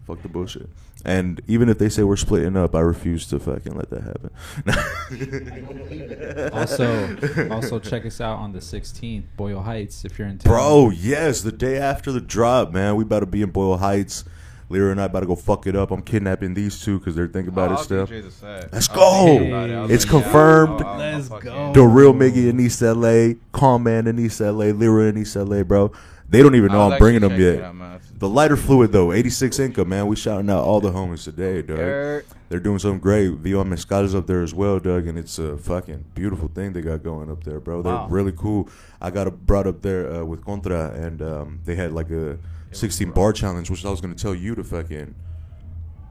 [0.06, 0.68] Fuck the bullshit.
[1.04, 4.30] And even if they say we're splitting up, I refuse to fucking let that happen.
[6.52, 10.52] Also, also check us out on the 16th, Boyle Heights, if you're in town.
[10.52, 14.24] Bro, yes, the day after the drop, man, we about to be in Boyle Heights.
[14.68, 15.90] Lyra and I about to go fuck it up.
[15.90, 18.06] I'm kidnapping these two because they're thinking about Oh, it I'll still.
[18.06, 18.72] DJ the set.
[18.72, 19.26] Let's go.
[19.38, 19.90] it.
[19.90, 20.80] It's think- yeah, confirmed.
[20.80, 21.72] I'll- I'll- I'll Let's fucking- go.
[21.74, 25.62] The real Miggy in East LA, Calm Man in East LA, Lyra in East LA,
[25.62, 25.92] bro.
[26.28, 27.60] They don't even know I'll I'm bringing them yet.
[27.62, 28.00] out, man.
[28.22, 30.06] The lighter fluid though, 86 Inca, man.
[30.06, 32.22] We shouting out all the homies today, Doug.
[32.48, 33.32] They're doing something great.
[33.32, 37.02] Vio Mezcal's up there as well, Doug, and it's a fucking beautiful thing they got
[37.02, 37.82] going up there, bro.
[37.82, 38.06] They're Wow.
[38.08, 38.68] really cool.
[39.00, 42.38] I got a, brought up there uh, with Contra, and um, they had like a
[42.70, 45.16] 16 bar challenge, which I was gonna tell you to fucking.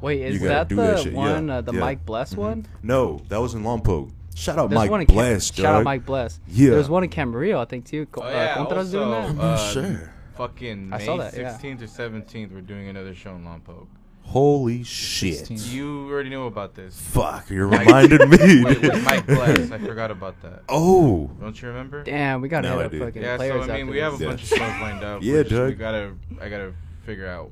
[0.02, 1.80] Wait, is gotta that do the that shit, one, yeah, uh, the yeah.
[1.80, 2.38] Mike Bless Mhm.
[2.40, 2.66] one?
[2.84, 4.12] No, that was in Lompoc.
[4.36, 5.64] Shout out There's Mike one in Cam- Bless, Doug.
[5.64, 6.42] Shout out Mike Bless.
[6.50, 6.72] Yeah.
[6.72, 8.06] There's one in Camarillo, I think too.
[8.08, 9.42] Co- Oh, uh, yeah, Contra's doing also, that.
[9.42, 10.14] uh, Sure.
[10.48, 11.58] Fucking I May saw that, yeah.
[11.58, 13.88] 16th or 17th, we're doing another show in Lompoc.
[14.24, 15.46] Holy shit!
[15.46, 15.74] 16.
[15.76, 17.00] You already knew about this.
[17.00, 18.64] Fuck, you reminded me.
[18.64, 19.72] with, with Mike Bless.
[19.72, 20.64] I forgot about that.
[20.70, 22.04] oh, Don't you remember?
[22.04, 23.00] Damn, we gotta Now hit I up do.
[23.06, 24.22] fucking Yeah, players so I mean, we have a this.
[24.24, 24.30] Yeah.
[24.30, 25.22] bunch of shows lined up.
[25.24, 25.78] Yeah, We're just- We Doug.
[25.80, 26.74] gotta, I gotta
[27.06, 27.52] figure out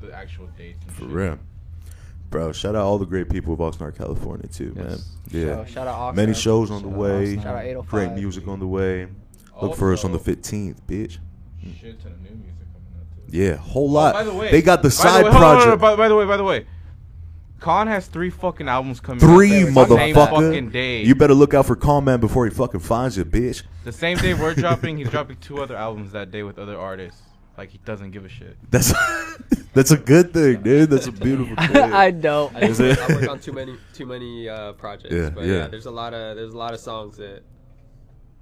[0.00, 0.82] the actual dates.
[0.86, 1.10] And for shit.
[1.10, 1.38] real,
[2.30, 2.52] bro.
[2.52, 4.86] Shout out all the great people of Oxnard, California, too, man.
[4.90, 5.08] Yes.
[5.30, 6.16] Yeah, So, shout out Oxnard.
[6.16, 7.36] many shows on the Shout out way.
[7.36, 7.42] Oxnard.
[7.42, 7.90] Shout out 805.
[7.90, 9.06] Great music on the way.
[9.60, 11.18] Look for us on the Also, 15th, bitch.
[11.80, 13.36] Shit ton of new music coming out too.
[13.36, 14.14] Yeah, whole Oh, lot.
[14.14, 15.80] by the way, they got the by side way, hold on, hold on, project.
[15.82, 16.66] by, by the way, by the way,
[17.60, 19.20] Con has three fucking albums coming.
[19.20, 20.72] Three, out the same fucking motherfucker.
[20.72, 21.02] day.
[21.02, 23.62] You better look out for Calm Man before he fucking finds you, bitch.
[23.84, 27.20] The same day we're dropping, he's dropping two other albums that day with other artists.
[27.58, 28.56] Like he doesn't give a shit.
[28.70, 28.94] That's
[29.74, 30.88] that's a good thing, dude.
[30.88, 31.76] That's a beautiful thing.
[31.92, 32.50] I know.
[32.54, 35.12] I, I work on too many too many uh, projects.
[35.14, 35.52] Yeah, but yeah.
[35.52, 35.66] yeah.
[35.66, 37.42] there's a lot of there's a lot of songs that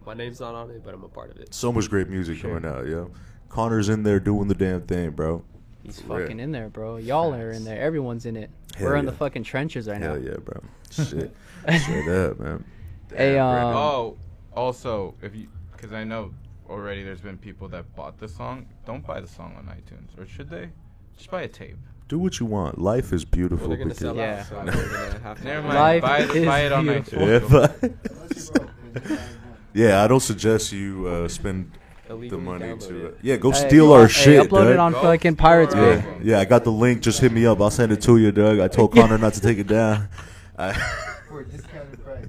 [0.09, 1.53] my name's not on it, but I'm a part of it.
[1.55, 2.59] So much great music Sure.
[2.59, 3.11] coming out, yo.
[3.51, 5.45] Connor's in there doing the damn thing, bro.
[5.83, 6.21] He's For real.
[6.27, 6.97] fucking in there, bro.
[6.97, 7.79] Y'all are in there.
[7.81, 8.51] Everyone's in it.
[8.77, 10.15] Hell We're in the fucking trenches right now.
[10.15, 10.63] Hell yeah, bro.
[10.91, 11.35] Shit.
[11.83, 12.65] Straight up, man.
[13.17, 14.17] Hey, um, oh,
[14.55, 16.33] also, if you, because I know
[16.69, 18.67] already there's been people that bought the song.
[18.85, 20.69] Don't buy the song on iTunes, or should they?
[21.17, 21.77] Just buy a tape.
[22.09, 22.79] Do what you want.
[22.79, 23.69] Life is beautiful.
[23.69, 24.41] Well, because- sell Yeah.
[24.41, 24.73] out, so we're
[25.11, 25.45] gonna have to.
[25.45, 25.79] Never mind.
[25.79, 27.19] Life buy, is buy it on beautiful.
[27.19, 28.53] iTunes.
[28.55, 29.19] Yeah, but-
[29.75, 31.73] yeah, I don't suggest you uh, spend
[32.09, 33.07] the money to.
[33.07, 33.19] it.
[33.23, 35.97] Yeah, go Hey, steal our want- hey, shit, upload it on Go fucking Pirates Bay.
[35.99, 37.03] yeah, yeah, I got the link.
[37.03, 37.61] Just hit me up.
[37.61, 38.61] I'll send it to you, Doug.
[38.61, 40.09] I told Connor not to take it down.
[40.57, 40.73] I-
[41.29, 42.27] For a discounted price.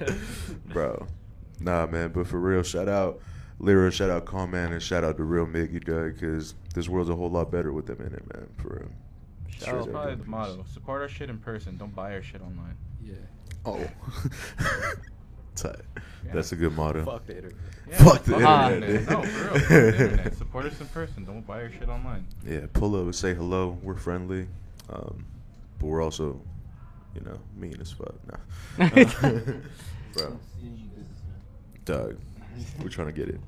[0.72, 1.06] Bro,
[1.60, 2.10] nah, man.
[2.12, 3.20] But for real, shout out
[3.58, 7.10] Lyra, shout out Calm Man, and shout out the real Miggy, Doug, because this world's
[7.10, 8.48] a whole lot better with them in it, man.
[8.56, 8.88] For real.
[9.50, 9.92] Shout Straight That's up.
[9.92, 10.64] probably the motto.
[10.72, 11.76] Support our shit in person.
[11.76, 12.76] Don't buy our shit online.
[13.04, 13.14] Yeah.
[13.66, 13.86] Oh.
[15.54, 15.76] Tight.
[16.24, 16.32] Yeah.
[16.34, 17.04] That's a good motto.
[17.04, 17.58] Fuck the internet.
[17.90, 19.10] Yeah, Fuck the internet, dude.
[19.10, 19.60] No, for real.
[19.60, 20.34] Fuck the internet.
[20.36, 21.24] Support us in person.
[21.24, 22.26] Don't buy our shit online.
[22.46, 23.76] Yeah, pull up and say hello.
[23.82, 24.46] We're friendly,
[24.88, 25.24] um,
[25.78, 26.40] but we're also,
[27.14, 28.14] you know, mean as fuck.
[28.26, 28.88] Nah.
[30.14, 30.38] Bro,
[31.84, 32.16] Doug,
[32.82, 33.40] We're trying to get it.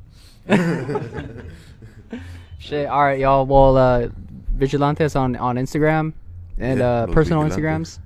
[2.59, 2.87] Shit.
[2.89, 3.47] All right, y'all.
[3.47, 4.09] Well, uh,
[4.57, 6.13] Vigilantes on on Instagram
[6.59, 7.99] and Yeah, uh, personal Vigilantes.
[7.99, 8.04] Instagrams.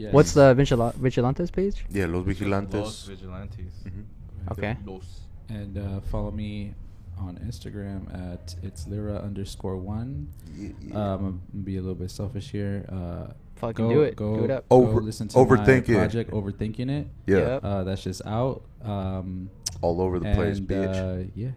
[0.00, 0.14] Yes.
[0.14, 1.84] What's the Vigila- Vigilantes page?
[1.90, 3.04] Yeah, Los Los Vigilantes.
[3.06, 3.72] Vigilantes.
[3.84, 4.04] Mhm.
[4.52, 4.76] Okay.
[4.86, 5.20] Los.
[5.50, 6.74] And uh, follow me
[7.18, 10.28] on Instagram at it's Lyra underscore one.
[10.56, 11.12] Yeah, Um, yeah.
[11.12, 11.18] I'm
[11.52, 12.86] gonna be a little bit selfish here.
[12.88, 14.16] Uh, Fucking go, do it.
[14.16, 14.66] Go, Do it up.
[14.70, 15.92] go Over- listen to overthink it.
[15.92, 17.06] my project, overthinking it.
[17.26, 17.60] yeah, Yep.
[17.64, 18.62] Uh, that's just out.
[18.82, 19.50] Um,
[19.82, 20.96] all over the place, and, bitch.
[21.26, 21.50] Uh, yeah.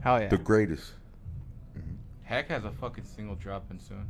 [0.00, 0.28] Hell yeah.
[0.28, 0.92] The greatest.
[2.24, 4.04] Heck has a fucking single dropping soon.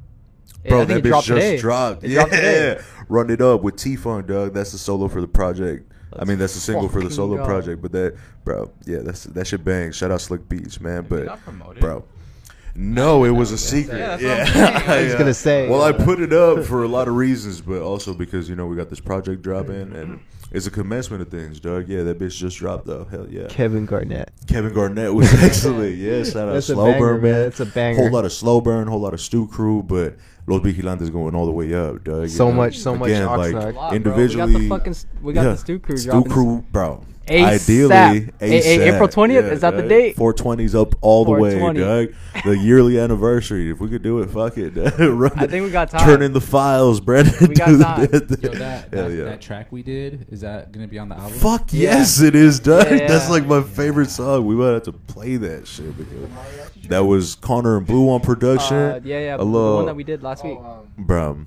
[0.64, 1.58] Yeah, Bro, I that bitch just today.
[1.58, 2.04] dropped.
[2.04, 4.54] It yeah, dropped run it up with T Funk, dog.
[4.54, 5.92] That's the solo for the project.
[6.12, 7.44] I Let's mean, that's the single for the solo go.
[7.44, 7.80] project.
[7.82, 9.92] But that, bro, yeah, that's that shit bang.
[9.92, 11.04] Shout out Slick Beats, man.
[11.04, 11.38] It But
[11.80, 12.04] bro,
[12.74, 13.98] no, it was a secret.
[13.98, 15.04] Yeah, that's Yeah, I'm saying.
[15.06, 18.14] Was gonna say, Well, I put it up for a lot of reasons, but also
[18.14, 20.20] because you know we got this project dropping and.
[20.50, 21.90] It's a commencement of things, dog.
[21.90, 23.04] Yeah, that bitch just dropped though.
[23.04, 23.48] Hell yeah.
[23.48, 24.30] Kevin Garnett.
[24.46, 25.96] Kevin Garnett was excellent.
[25.98, 27.32] Yeah, shout out That's a Slow banger, Burn, man.
[27.32, 27.42] man.
[27.42, 27.98] That's a banger.
[28.00, 30.16] Whole lot of Slow Burn, whole lot of Stew Crew, but
[30.48, 32.28] Los Vigilantes going all the way up, dog.
[32.28, 32.52] So know?
[32.56, 33.90] much- so much Again, like A lot, bro.
[33.96, 34.46] individually.
[34.46, 37.02] We got the fucking st- we got yeah, the Stew Crew Stew dropping Crew, bro.
[37.28, 37.44] ASAP.
[37.62, 37.94] Ideally,
[38.40, 38.94] A- a- ASAP.
[38.94, 39.52] April 20th?
[39.52, 39.88] Is that the dog.
[39.88, 40.16] date?
[40.16, 42.06] 420's up all the way, 420.
[42.06, 42.44] dog.
[42.44, 43.70] The yearly anniversary.
[43.70, 44.70] If we could do it, fuck it.
[44.98, 46.00] Run I think we got time.
[46.04, 47.34] Turn in the files, Brandon.
[47.48, 48.00] We got time.
[48.00, 49.24] Yo, that, that, yeah.
[49.24, 51.38] that track we did is that gonna be on the album?
[51.38, 51.98] Fuck Yeah.
[51.98, 52.90] yes, it is, Doug.
[52.90, 53.06] Yeah.
[53.08, 54.46] That's like my favorite song.
[54.46, 56.28] We might have to play that shit because
[56.88, 58.76] that was Connor and Blue on production.
[58.76, 59.34] Uh, yeah, yeah.
[59.34, 60.58] A the one that we did last week.
[60.96, 61.44] bro.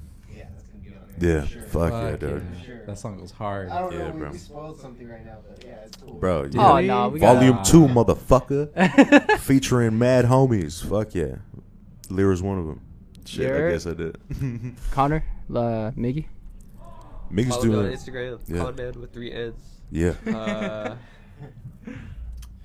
[1.22, 2.46] Yeah, fuck yeah, Fuck dude.
[2.68, 2.76] yeah.
[2.88, 3.70] That song goes hard.
[3.70, 4.12] don't Yeah, know.
[4.14, 4.28] bro.
[4.28, 6.16] We, we spoiled something right now, but yeah, it's cool.
[6.16, 6.72] Bro, yeah.
[6.72, 7.64] Oh no, we got Volume Nah.
[7.64, 10.84] two, motherfucker, featuring Mad Homies.
[10.88, 11.36] Fuck yeah,
[12.10, 12.82] Lyra's one of them.
[13.26, 13.70] Shit, Lyra?
[13.70, 14.18] I guess I did.
[14.92, 16.26] Connor, uh, Miggy.
[17.32, 17.98] Miggy's Follow me on doing.
[17.98, 18.58] Instagram, Yeah.
[18.58, 19.56] Colin Man with three N's.
[19.92, 20.14] Yeah.
[20.28, 20.96] Uh,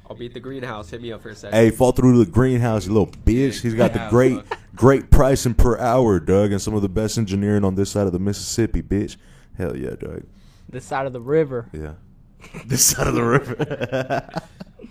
[0.09, 0.91] I'll be at the greenhouse.
[0.91, 1.59] Hit me up for a second.
[1.59, 3.61] Hey, fall through the greenhouse, you little bitch.
[3.63, 4.39] He's got the great,
[4.75, 8.13] great pricing per hour, Doug, and some of the best engineering on this side of
[8.13, 9.17] the Mississippi, bitch.
[9.59, 10.23] Hell yeah, Doug.
[10.69, 11.69] This side of the river.
[11.73, 11.95] Yeah.
[12.67, 14.29] this side of the river.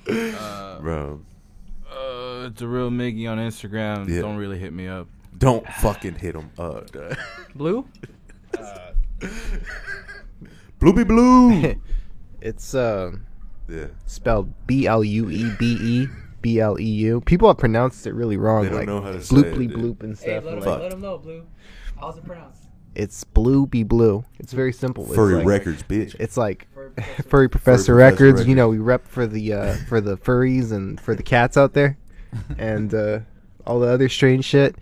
[0.09, 1.21] Uh, Bro,
[1.89, 4.09] Uh, it's a real Miggy on Instagram.
[4.09, 4.21] Yeah.
[4.21, 5.07] Don't really hit me up.
[5.37, 7.15] don't fucking hit him up, Doug.
[7.55, 7.87] Blue.
[10.79, 11.75] Blue blue.
[12.41, 13.13] It's uh,
[13.67, 13.87] yeah.
[14.05, 16.07] spelled B L U E B E
[16.41, 17.21] B L E U.
[17.21, 19.77] People have pronounced it really wrong, They don't like know how to say blooply it,
[19.77, 20.43] bloop and stuff.
[20.43, 20.81] let, like, Fuck.
[20.81, 21.45] let him know, Blue.
[21.99, 22.61] How's it pronounced?
[22.95, 24.23] it's blue be blue.
[24.39, 25.05] It's very simple.
[25.05, 26.15] It's Furry like, Records, bitch.
[26.19, 26.91] It's like Furry
[27.27, 28.21] Furry Professor Professor Records.
[28.21, 28.47] Records.
[28.47, 31.73] You know, we rep for the uh, for the furries and for the cats out
[31.73, 31.97] there,
[32.57, 33.19] and uh,
[33.67, 34.75] all the other strange shit.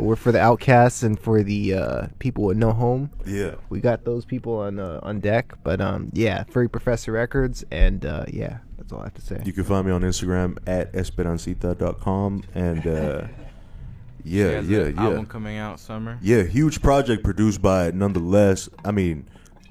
[0.00, 3.10] We're for the outcasts and for the uh, people with no home.
[3.26, 3.54] Yeah.
[3.68, 5.52] We got those people on uh, on deck.
[5.62, 9.42] But um, yeah, Furry Professor Records, and uh, yeah, that's all I have to say.
[9.44, 12.44] You can find me on Instagram at esperancita.com.
[12.54, 13.26] And uh,
[14.24, 15.02] yeah, He yeah, an yeah.
[15.02, 16.18] Album coming out summer.
[16.20, 18.68] Yeah, huge project produced by nonetheless.
[18.84, 19.28] I mean,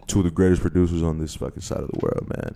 [0.07, 2.55] two of the greatest producers on this fucking side of the world, man.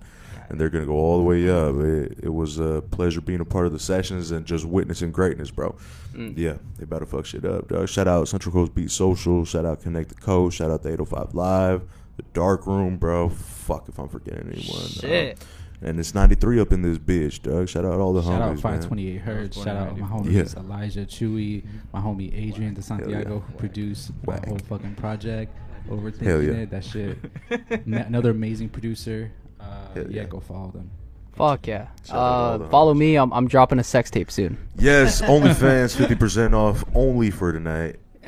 [0.49, 1.75] And they're gonna go all the way up.
[1.75, 5.51] It, it was a pleasure being a part of the sessions and just witnessing greatness,
[5.51, 5.75] bro.
[6.13, 6.37] Mm.
[6.37, 7.89] Yeah, they about to fuck shit up, dog.
[7.89, 9.45] Shout out Central Coast Beat Social.
[9.45, 10.57] Shout out Connect the Coast.
[10.57, 11.81] Shout out the 805 Live.
[12.17, 13.29] The Dark Room, bro.
[13.29, 14.81] Fuck if I'm forgetting anyone.
[14.81, 14.89] dog.
[14.89, 15.45] Shit.
[15.81, 17.67] And it's 93 up in this bitch, dog.
[17.67, 18.25] Shout out all the homies.
[18.25, 18.81] Shout out homies, man.
[18.81, 19.57] 528 Hertz.
[19.63, 20.13] Shout out my Yeah.
[20.13, 25.53] homies Elijah Chewy, my homie Adrian De Santiago, who produced my whole fucking project.
[25.89, 26.53] Overthinking yeah.
[26.61, 27.17] it, that shit.
[27.87, 29.31] Ma- another amazing producer.
[29.63, 30.23] Uh, yeah, yeah.
[30.25, 30.91] go follow them.
[31.33, 31.87] Fuck yeah.
[32.05, 32.21] Shout out
[32.61, 33.15] all Uh, follow me.
[33.15, 34.57] I'm, I'm dropping a sex tape soon.
[34.77, 37.97] Yes, OnlyFans 50% off only for tonight.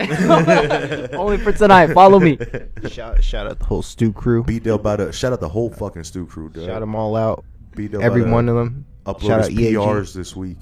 [1.14, 1.94] Only for tonight.
[1.94, 2.38] Follow me.
[2.90, 4.44] shout shout out the whole Stew crew.
[4.44, 6.66] Beat Del by the shout out the whole fucking stew crew, dog.
[6.66, 7.46] Shout them all out.
[7.78, 8.86] Beat Del Every by the one of them.
[9.06, 9.74] upload Shout out his EAG.
[9.76, 10.58] PRs this week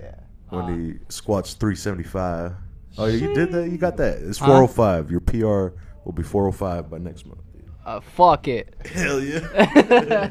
[0.00, 0.14] Yeah.
[0.48, 0.68] when Ah.
[0.74, 2.54] he squats 375.
[2.98, 3.70] Oh, you did that?
[3.70, 4.18] You got that?
[4.18, 5.12] It's 405.
[5.12, 7.41] Your PR will be 405 by next month.
[7.84, 8.74] Uh, fuck it.
[8.92, 9.40] Hell yeah.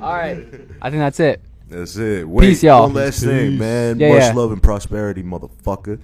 [0.00, 0.38] All right.
[0.80, 1.40] I think that's it.
[1.68, 2.28] That's it.
[2.28, 2.82] Wait, Peace, y'all.
[2.82, 3.98] One last thing, man.
[3.98, 4.32] Yeah, Much yeah.
[4.34, 5.98] love and prosperity, motherfucker.